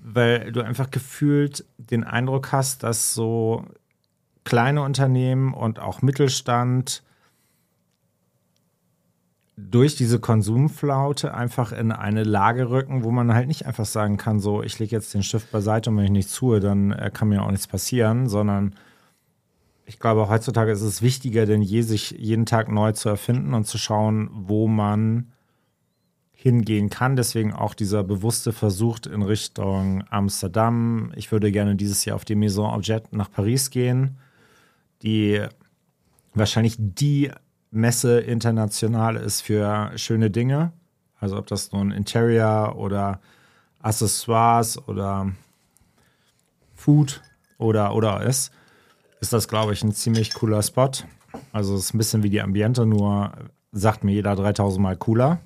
[0.00, 3.66] Weil du einfach gefühlt den Eindruck hast, dass so
[4.44, 7.02] kleine Unternehmen und auch Mittelstand
[9.58, 14.38] durch diese Konsumflaute einfach in eine Lage rücken, wo man halt nicht einfach sagen kann,
[14.38, 17.28] so, ich lege jetzt den Stift beiseite und wenn ich nichts tue, dann äh, kann
[17.28, 18.74] mir auch nichts passieren, sondern
[19.84, 23.66] ich glaube, heutzutage ist es wichtiger denn je, sich jeden Tag neu zu erfinden und
[23.66, 25.32] zu schauen, wo man
[26.34, 27.16] hingehen kann.
[27.16, 31.10] Deswegen auch dieser bewusste Versuch in Richtung Amsterdam.
[31.16, 34.18] Ich würde gerne dieses Jahr auf die Maison Objet nach Paris gehen,
[35.02, 35.42] die
[36.34, 37.32] wahrscheinlich die
[37.70, 40.72] Messe international ist für schöne Dinge.
[41.20, 43.20] Also ob das nun Interior oder
[43.80, 45.32] Accessoires oder
[46.74, 47.22] Food
[47.58, 48.52] oder oder ist,
[49.20, 50.90] ist das, glaube ich, ein ziemlich cooler Spot.
[51.52, 53.32] Also es ist ein bisschen wie die Ambiente, nur
[53.72, 55.40] sagt mir jeder 3000 Mal cooler.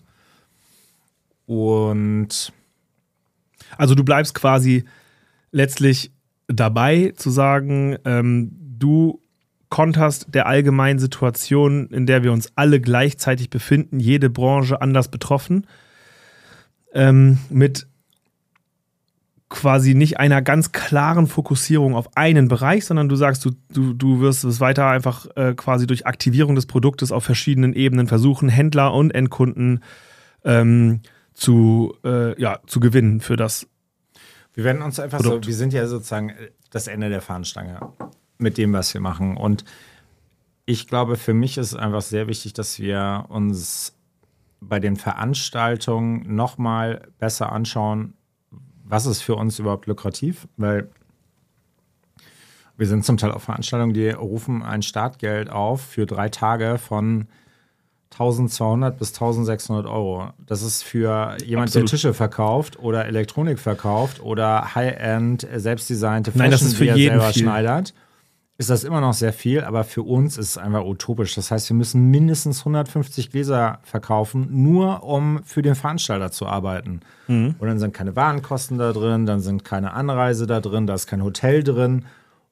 [1.46, 2.52] Und
[3.76, 4.84] also du bleibst quasi
[5.50, 6.12] letztlich
[6.48, 9.21] dabei zu sagen, ähm, du
[9.72, 15.66] Kontrast der allgemeinen Situation, in der wir uns alle gleichzeitig befinden, jede Branche anders betroffen,
[16.92, 17.86] ähm, mit
[19.48, 24.20] quasi nicht einer ganz klaren Fokussierung auf einen Bereich, sondern du sagst, du, du, du
[24.20, 28.92] wirst es weiter einfach äh, quasi durch Aktivierung des Produktes auf verschiedenen Ebenen versuchen, Händler
[28.92, 29.82] und Endkunden
[30.44, 31.00] ähm,
[31.32, 33.66] zu, äh, ja, zu gewinnen für das.
[34.52, 35.46] Wir werden uns einfach Produkt.
[35.46, 36.34] so, wir sind ja sozusagen
[36.70, 37.80] das Ende der Fahnenstange
[38.38, 39.36] mit dem, was wir machen.
[39.36, 39.64] Und
[40.66, 43.94] ich glaube, für mich ist einfach sehr wichtig, dass wir uns
[44.60, 48.14] bei den Veranstaltungen nochmal besser anschauen,
[48.84, 50.88] was ist für uns überhaupt lukrativ, weil
[52.76, 57.26] wir sind zum Teil auf Veranstaltungen, die rufen ein Startgeld auf für drei Tage von
[58.12, 60.30] 1200 bis 1600 Euro.
[60.46, 61.88] Das ist für jemand, Absolut.
[61.88, 67.00] der Tische verkauft oder Elektronik verkauft oder High-End selbstdesignte Fashion, Nein, das ist für die
[67.00, 67.42] jeden selber viel.
[67.42, 67.94] schneidert
[68.62, 71.34] ist das immer noch sehr viel, aber für uns ist es einfach utopisch.
[71.34, 77.00] Das heißt, wir müssen mindestens 150 Gläser verkaufen, nur um für den Veranstalter zu arbeiten.
[77.26, 77.56] Mhm.
[77.58, 81.08] Und dann sind keine Warenkosten da drin, dann sind keine Anreise da drin, da ist
[81.08, 82.06] kein Hotel drin.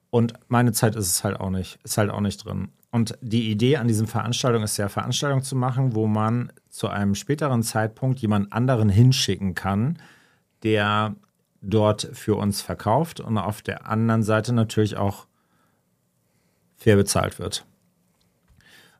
[0.09, 2.67] Und meine Zeit ist es halt auch nicht, ist halt auch nicht drin.
[2.91, 7.15] Und die Idee an diesen Veranstaltungen ist ja, Veranstaltungen zu machen, wo man zu einem
[7.15, 9.97] späteren Zeitpunkt jemand anderen hinschicken kann,
[10.63, 11.15] der
[11.61, 15.27] dort für uns verkauft und auf der anderen Seite natürlich auch
[16.81, 17.65] fair bezahlt wird.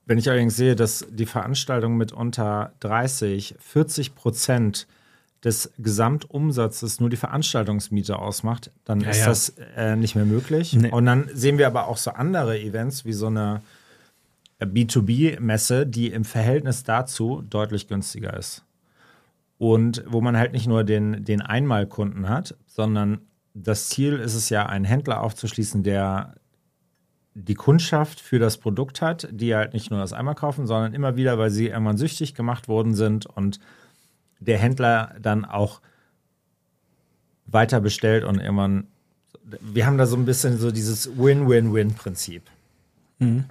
[0.05, 4.88] Wenn ich allerdings sehe, dass die Veranstaltung mit unter 30, 40 Prozent
[5.43, 9.25] des Gesamtumsatzes nur die Veranstaltungsmiete ausmacht, dann Ja, ist ja.
[9.25, 10.73] das äh, nicht mehr möglich.
[10.73, 10.91] Nee.
[10.91, 13.61] Und dann sehen wir aber auch so andere Events wie so eine
[14.59, 18.63] B2B-Messe, die im Verhältnis dazu deutlich günstiger ist.
[19.57, 23.21] Und wo man halt nicht nur den, den Einmalkunden hat, sondern
[23.55, 26.36] das Ziel ist es ja, einen Händler aufzuschließen, der
[27.34, 31.15] die Kundschaft für das Produkt hat, die halt nicht nur das einmal kaufen, sondern immer
[31.15, 33.59] wieder, weil sie irgendwann süchtig gemacht worden sind und
[34.39, 35.82] der Händler dann auch
[37.45, 38.88] weiter bestellt und irgendwann.
[39.43, 42.43] Wir haben da so ein bisschen so dieses Win-Win-Win-Prinzip.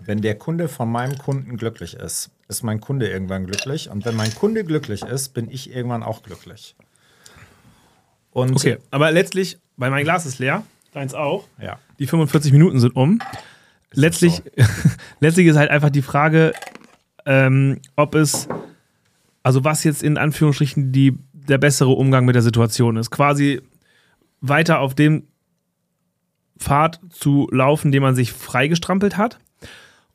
[0.05, 3.89] Wenn der Kunde von meinem Kunden glücklich ist, ist mein Kunde irgendwann glücklich.
[3.89, 6.75] Und wenn mein Kunde glücklich ist, bin ich irgendwann auch glücklich.
[8.33, 11.47] Und Okay, aber letztlich, weil mein Glas ist leer, deins auch.
[11.61, 13.21] ja, Die 45 Minuten sind um.
[13.93, 14.43] Letztlich,
[15.21, 16.53] letztlich ist halt einfach die Frage,
[17.27, 18.49] ähm, ob es,
[19.43, 23.11] also was jetzt in Anführungsstrichen die, der bessere Umgang mit der Situation ist.
[23.11, 23.61] Quasi
[24.41, 25.25] weiter auf dem
[26.59, 29.39] Pfad zu laufen, den man sich freigestrampelt hat,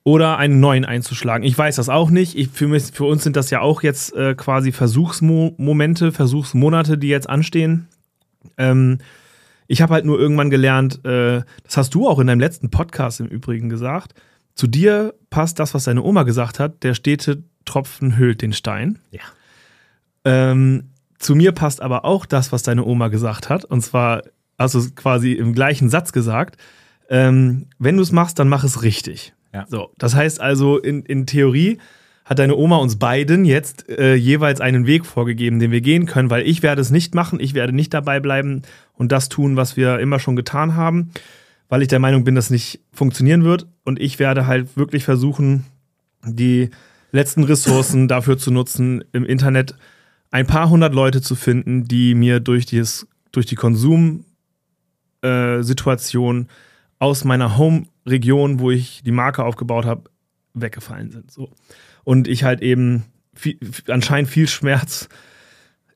[0.05, 1.45] oder einen neuen einzuschlagen.
[1.45, 2.37] Ich weiß das auch nicht.
[2.37, 7.07] Ich, für, mich, für uns sind das ja auch jetzt äh, quasi Versuchsmomente, Versuchsmonate, die
[7.07, 7.87] jetzt anstehen.
[8.57, 8.99] Ähm,
[9.67, 13.19] ich habe halt nur irgendwann gelernt, äh, das hast du auch in deinem letzten Podcast
[13.19, 14.13] im Übrigen gesagt,
[14.53, 18.99] zu dir passt das, was deine Oma gesagt hat, der stete Tropfen hüllt den Stein.
[19.11, 19.21] Ja.
[20.23, 23.65] Ähm, zu mir passt aber auch das, was deine Oma gesagt hat.
[23.65, 24.23] Und zwar,
[24.57, 26.57] also quasi im gleichen Satz gesagt,
[27.09, 29.33] ähm, wenn du es machst, dann mach es richtig.
[29.53, 29.65] Ja.
[29.67, 31.79] So, das heißt also, in, in Theorie
[32.25, 36.31] hat deine Oma uns beiden jetzt äh, jeweils einen Weg vorgegeben, den wir gehen können,
[36.31, 38.63] weil ich werde es nicht machen, ich werde nicht dabei bleiben
[38.97, 41.11] und das tun, was wir immer schon getan haben,
[41.69, 45.65] weil ich der Meinung bin, dass nicht funktionieren wird und ich werde halt wirklich versuchen,
[46.23, 46.69] die
[47.11, 49.75] letzten Ressourcen dafür zu nutzen, im Internet
[50.31, 56.45] ein paar hundert Leute zu finden, die mir durch, dieses, durch die Konsumsituation äh,
[56.99, 60.09] aus meiner Home-Region, wo ich die Marke aufgebaut habe,
[60.53, 61.31] weggefallen sind.
[61.31, 61.49] So.
[62.03, 65.09] Und ich halt eben viel, anscheinend viel Schmerz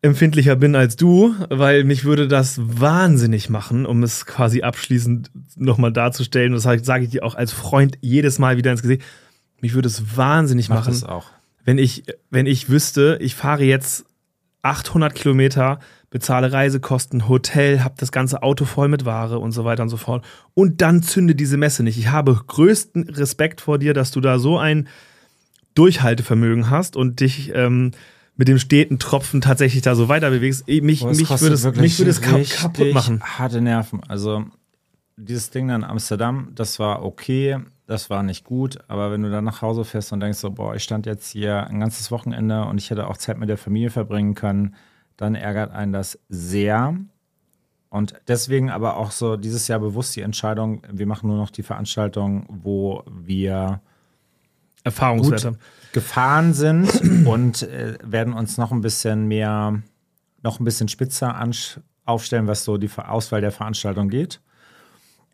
[0.02, 5.91] empfindlicher bin als du, weil mich würde das wahnsinnig machen, um es quasi abschließend nochmal
[5.91, 6.54] darzustellen.
[6.54, 9.04] Und das sage ich dir auch als Freund jedes Mal wieder ins Gesicht.
[9.62, 11.24] Mich würde es wahnsinnig Mach machen,
[11.66, 14.06] wenn ich, wenn ich wüsste, ich fahre jetzt
[14.62, 15.80] 800 Kilometer,
[16.10, 19.97] bezahle Reisekosten, Hotel, habe das ganze Auto voll mit Ware und so weiter und so
[19.97, 20.26] fort.
[20.54, 21.97] Und dann zünde diese Messe nicht.
[21.97, 24.88] Ich habe größten Respekt vor dir, dass du da so ein
[25.76, 27.91] Durchhaltevermögen hast und dich ähm,
[28.39, 30.65] mit dem steten Tropfen tatsächlich da so weiter bewegst.
[30.65, 33.21] Mich, Boah, mich würde es, mich würde es kaputt machen.
[33.21, 34.01] Harte Nerven.
[34.07, 34.45] Also
[35.17, 39.29] dieses Ding dann in Amsterdam, das war okay, das war nicht gut, aber wenn du
[39.29, 42.63] dann nach Hause fährst und denkst so, boah, ich stand jetzt hier ein ganzes Wochenende
[42.63, 44.73] und ich hätte auch Zeit mit der Familie verbringen können,
[45.17, 46.95] dann ärgert einen das sehr.
[47.89, 51.63] Und deswegen aber auch so dieses Jahr bewusst die Entscheidung, wir machen nur noch die
[51.63, 53.81] Veranstaltung, wo wir
[54.85, 55.57] Erfahrungswerte.
[55.93, 56.89] Gefahren sind
[57.25, 59.81] und äh, werden uns noch ein bisschen mehr,
[60.43, 61.35] noch ein bisschen spitzer
[62.05, 64.41] aufstellen, was so die Auswahl der Veranstaltung geht.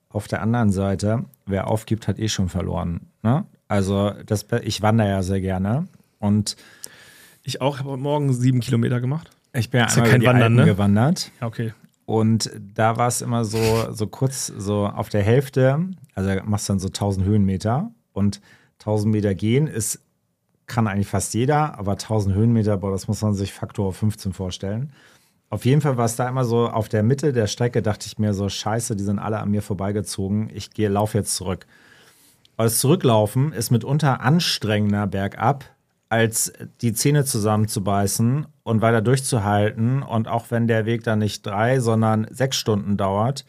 [0.09, 3.07] Auf der anderen Seite, wer aufgibt, hat eh schon verloren.
[3.21, 3.45] Ne?
[3.67, 5.87] Also das, ich wandere ja sehr gerne
[6.19, 6.55] und
[7.43, 9.29] Ich auch, habe heute Morgen sieben Kilometer gemacht.
[9.53, 10.65] ich bin ja Ist ja einmal kein Wandern, ne?
[10.65, 11.31] gewandert.
[11.41, 11.73] Ja, okay.
[12.05, 15.79] Und da war es immer so, so kurz, so auf der Hälfte,
[16.13, 18.41] also machst dann so 1000 Höhenmeter und
[18.79, 19.99] 1000 Meter gehen ist,
[20.67, 24.91] kann eigentlich fast jeder, aber 1000 Höhenmeter, boah, das muss man sich Faktor 15 vorstellen.
[25.49, 28.17] Auf jeden Fall war es da immer so auf der Mitte der Strecke, dachte ich
[28.17, 31.65] mir so, scheiße, die sind alle an mir vorbeigezogen, ich gehe, laufe jetzt zurück.
[32.57, 35.65] Aber das Zurücklaufen ist mitunter anstrengender bergab,
[36.09, 40.03] als die Zähne zusammenzubeißen und weiter durchzuhalten.
[40.03, 43.45] Und auch wenn der Weg dann nicht drei, sondern sechs Stunden dauert,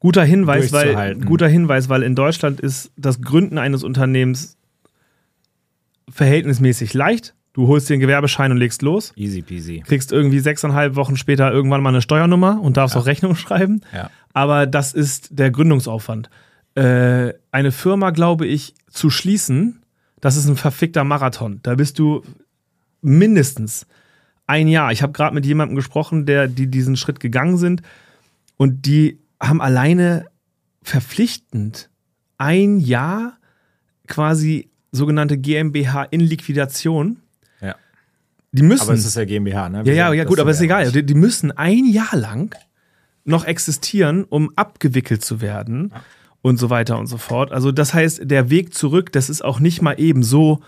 [0.00, 4.56] Guter Hinweis, weil, guter Hinweis, weil in Deutschland ist das Gründen eines Unternehmens
[6.10, 7.34] verhältnismäßig leicht.
[7.52, 9.82] Du holst dir einen Gewerbeschein und legst los, easy peasy.
[9.84, 13.80] kriegst irgendwie sechseinhalb Wochen später irgendwann mal eine Steuernummer und darfst auch Rechnung schreiben.
[13.92, 14.10] Ja.
[14.32, 16.30] Aber das ist der Gründungsaufwand.
[16.76, 19.82] Äh, eine Firma, glaube ich, zu schließen,
[20.20, 21.58] das ist ein verfickter Marathon.
[21.62, 22.22] Da bist du
[23.00, 23.86] mindestens
[24.46, 24.92] ein Jahr.
[24.92, 27.82] Ich habe gerade mit jemandem gesprochen, der die diesen Schritt gegangen sind
[28.56, 30.26] und die haben alleine
[30.82, 31.90] verpflichtend
[32.36, 33.38] ein Jahr
[34.06, 37.18] quasi sogenannte GmbH in Liquidation.
[37.60, 37.76] Ja.
[38.52, 38.82] Die müssen.
[38.82, 39.78] Aber es ist ja GmbH, ne?
[39.78, 40.90] ja, Wir ja, ja, das gut, aber ist egal.
[40.92, 42.54] Die, die müssen ein Jahr lang
[43.24, 45.92] noch existieren, um abgewickelt zu werden
[46.42, 47.52] und so weiter und so fort.
[47.52, 50.60] Also, das heißt, der Weg zurück, das ist auch nicht mal eben so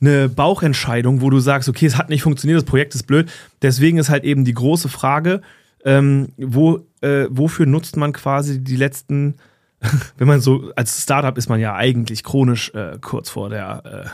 [0.00, 3.30] eine Bauchentscheidung, wo du sagst, okay, es hat nicht funktioniert, das Projekt ist blöd.
[3.62, 5.40] Deswegen ist halt eben die große Frage,
[5.84, 9.36] ähm, wo, äh, wofür nutzt man quasi die letzten,
[10.18, 14.10] wenn man so, als Startup ist man ja eigentlich chronisch äh, kurz vor der,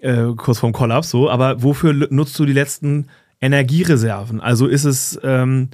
[0.00, 3.06] äh, äh, kurz vorm Kollaps, so, aber wofür nutzt du die letzten
[3.40, 4.40] Energiereserven?
[4.40, 5.68] Also ist es, ähm,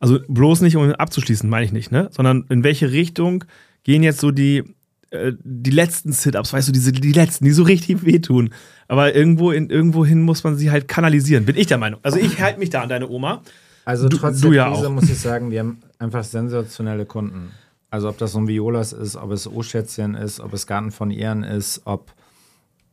[0.00, 2.08] also bloß nicht, um abzuschließen, meine ich nicht, ne?
[2.12, 3.44] Sondern in welche Richtung
[3.84, 4.64] gehen jetzt so die,
[5.10, 8.50] äh, die letzten Sit-Ups, weißt du, diese, die letzten, die so richtig wehtun.
[8.88, 12.00] Aber irgendwo, in, irgendwo hin muss man sie halt kanalisieren, bin ich der Meinung.
[12.02, 13.42] Also ich halte mich da an deine Oma.
[13.84, 14.92] Also Du- trotz du der ja Krise auch.
[14.92, 17.50] muss ich sagen, wir haben einfach sensationelle Kunden.
[17.92, 21.10] Also ob das so ein Violas ist, ob es O-Schätzchen ist, ob es Garten von
[21.10, 22.10] Ehren ist, ob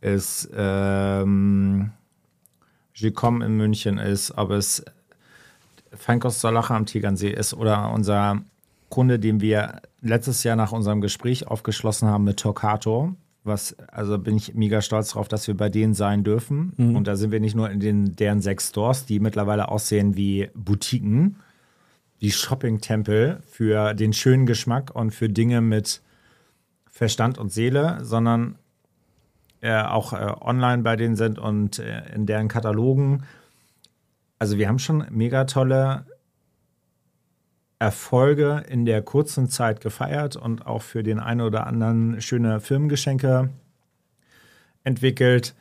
[0.01, 1.91] es ähm,
[2.93, 4.83] Gicom in München ist, ob es
[5.93, 8.41] Feinkost Salacha am Tegernsee ist oder unser
[8.89, 13.15] Kunde, den wir letztes Jahr nach unserem Gespräch aufgeschlossen haben mit Torcato.
[13.45, 16.73] Was, also bin ich mega stolz darauf, dass wir bei denen sein dürfen.
[16.97, 20.49] Und da sind wir nicht nur in den, deren sechs Stores, die mittlerweile aussehen wie
[20.55, 21.37] Boutiquen,
[22.19, 26.01] wie Shopping-Tempel für den schönen Geschmack und für Dinge mit
[26.89, 28.57] Verstand und Seele, sondern
[29.61, 33.23] äh, auch äh, online bei denen sind und äh, in deren Katalogen.
[34.37, 36.05] Also wir haben schon mega tolle
[37.77, 43.49] Erfolge in der kurzen Zeit gefeiert und auch für den einen oder anderen schöne Firmengeschenke
[44.83, 45.55] entwickelt.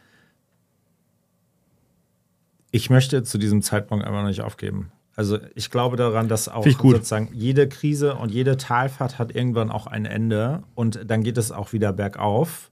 [2.73, 4.91] Ich möchte zu diesem Zeitpunkt einfach noch nicht aufgeben.
[5.19, 9.89] Also ich glaube daran, dass auch sozusagen jede Krise und jede Talfahrt hat irgendwann auch
[9.89, 12.71] ein Ende und dann geht es auch wieder bergauf.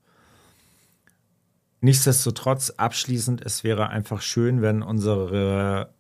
[1.81, 5.91] Nichtsdestotrotz abschließend, es wäre einfach schön, wenn unsere,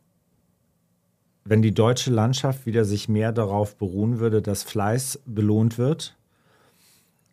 [1.44, 6.15] wenn die deutsche Landschaft wieder sich mehr darauf beruhen würde, dass Fleiß belohnt wird,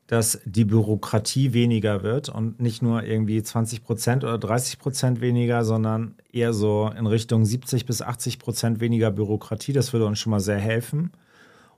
[0.07, 5.63] dass die Bürokratie weniger wird und nicht nur irgendwie 20 Prozent oder 30 Prozent weniger,
[5.63, 9.73] sondern eher so in Richtung 70 bis 80 Prozent weniger Bürokratie.
[9.73, 11.11] Das würde uns schon mal sehr helfen.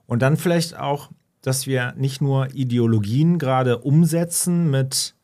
[0.06, 1.10] Und dann vielleicht auch,
[1.40, 5.14] dass wir nicht nur Ideologien gerade umsetzen mit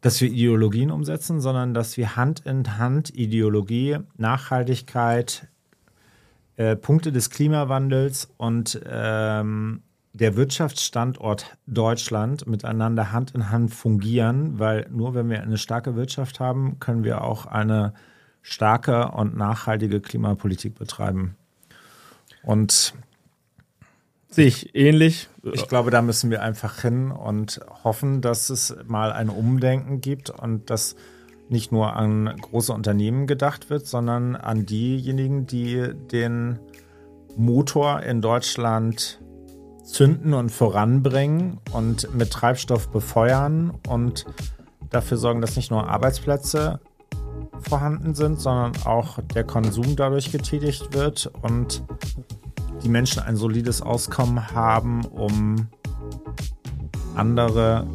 [0.00, 5.48] dass wir Ideologien umsetzen, sondern dass wir Hand in Hand Ideologie, Nachhaltigkeit,
[6.56, 9.80] äh, Punkte des Klimawandels und ähm,
[10.14, 16.38] der Wirtschaftsstandort Deutschland miteinander Hand in Hand fungieren, weil nur wenn wir eine starke Wirtschaft
[16.38, 17.94] haben, können wir auch eine
[18.40, 21.34] starke und nachhaltige Klimapolitik betreiben.
[22.44, 22.94] Und
[24.28, 25.28] Sehe ich ähnlich.
[25.52, 30.30] ich glaube, da müssen wir einfach hin und hoffen, dass es mal ein Umdenken gibt
[30.30, 30.94] und dass
[31.48, 36.58] nicht nur an große Unternehmen gedacht wird, sondern an diejenigen, die den
[37.36, 39.20] Motor in Deutschland
[39.84, 44.26] zünden und voranbringen und mit Treibstoff befeuern und
[44.90, 46.80] dafür sorgen, dass nicht nur Arbeitsplätze
[47.60, 51.82] vorhanden sind, sondern auch der Konsum dadurch getätigt wird und
[52.82, 55.68] die Menschen ein solides Auskommen haben, um
[57.14, 57.86] andere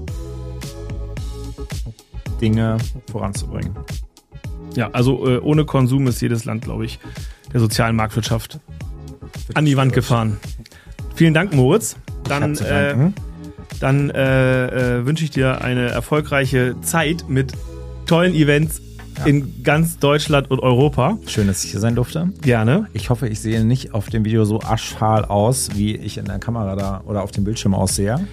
[2.41, 2.77] Dinge
[3.11, 3.75] voranzubringen.
[4.75, 6.99] Ja, also äh, ohne Konsum ist jedes Land, glaube ich,
[7.51, 8.59] der sozialen Marktwirtschaft
[9.53, 10.39] an die Wand gefahren.
[11.19, 11.97] Vielen Dank, Moritz.
[12.29, 13.13] Dann, äh, danken.
[13.81, 17.51] dann äh, äh, wünsche ich dir eine erfolgreiche Zeit mit
[18.05, 18.81] tollen Events
[19.25, 21.17] in ganz Deutschland und Europa.
[21.27, 22.29] Schön, dass ich hier sein durfte.
[22.41, 22.87] Gerne.
[22.93, 26.39] Ich hoffe, ich sehe nicht auf dem Video so aschfahl aus, wie ich in der
[26.39, 28.25] Kamera da oder auf dem Bildschirm aussehe.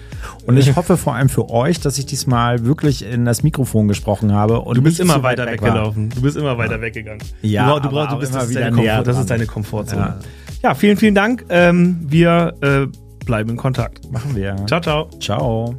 [0.45, 4.31] Und ich hoffe vor allem für euch, dass ich diesmal wirklich in das Mikrofon gesprochen
[4.31, 4.61] habe.
[4.61, 6.09] Und Du bist immer weit weiter weg weggelaufen.
[6.11, 7.21] Du bist immer weiter weggegangen.
[7.41, 10.01] Ja, du, brauchst, du bist immer wieder deine, näher das ist deine Komfortzone.
[10.01, 10.19] Ja.
[10.63, 10.73] Ja.
[10.73, 11.45] vielen, vielen Dank.
[11.49, 12.87] Ähm, wir äh,
[13.25, 14.11] bleiben in Kontakt.
[14.11, 14.55] Machen wir.
[14.67, 15.09] Ciao, ciao.
[15.19, 15.75] Ciao.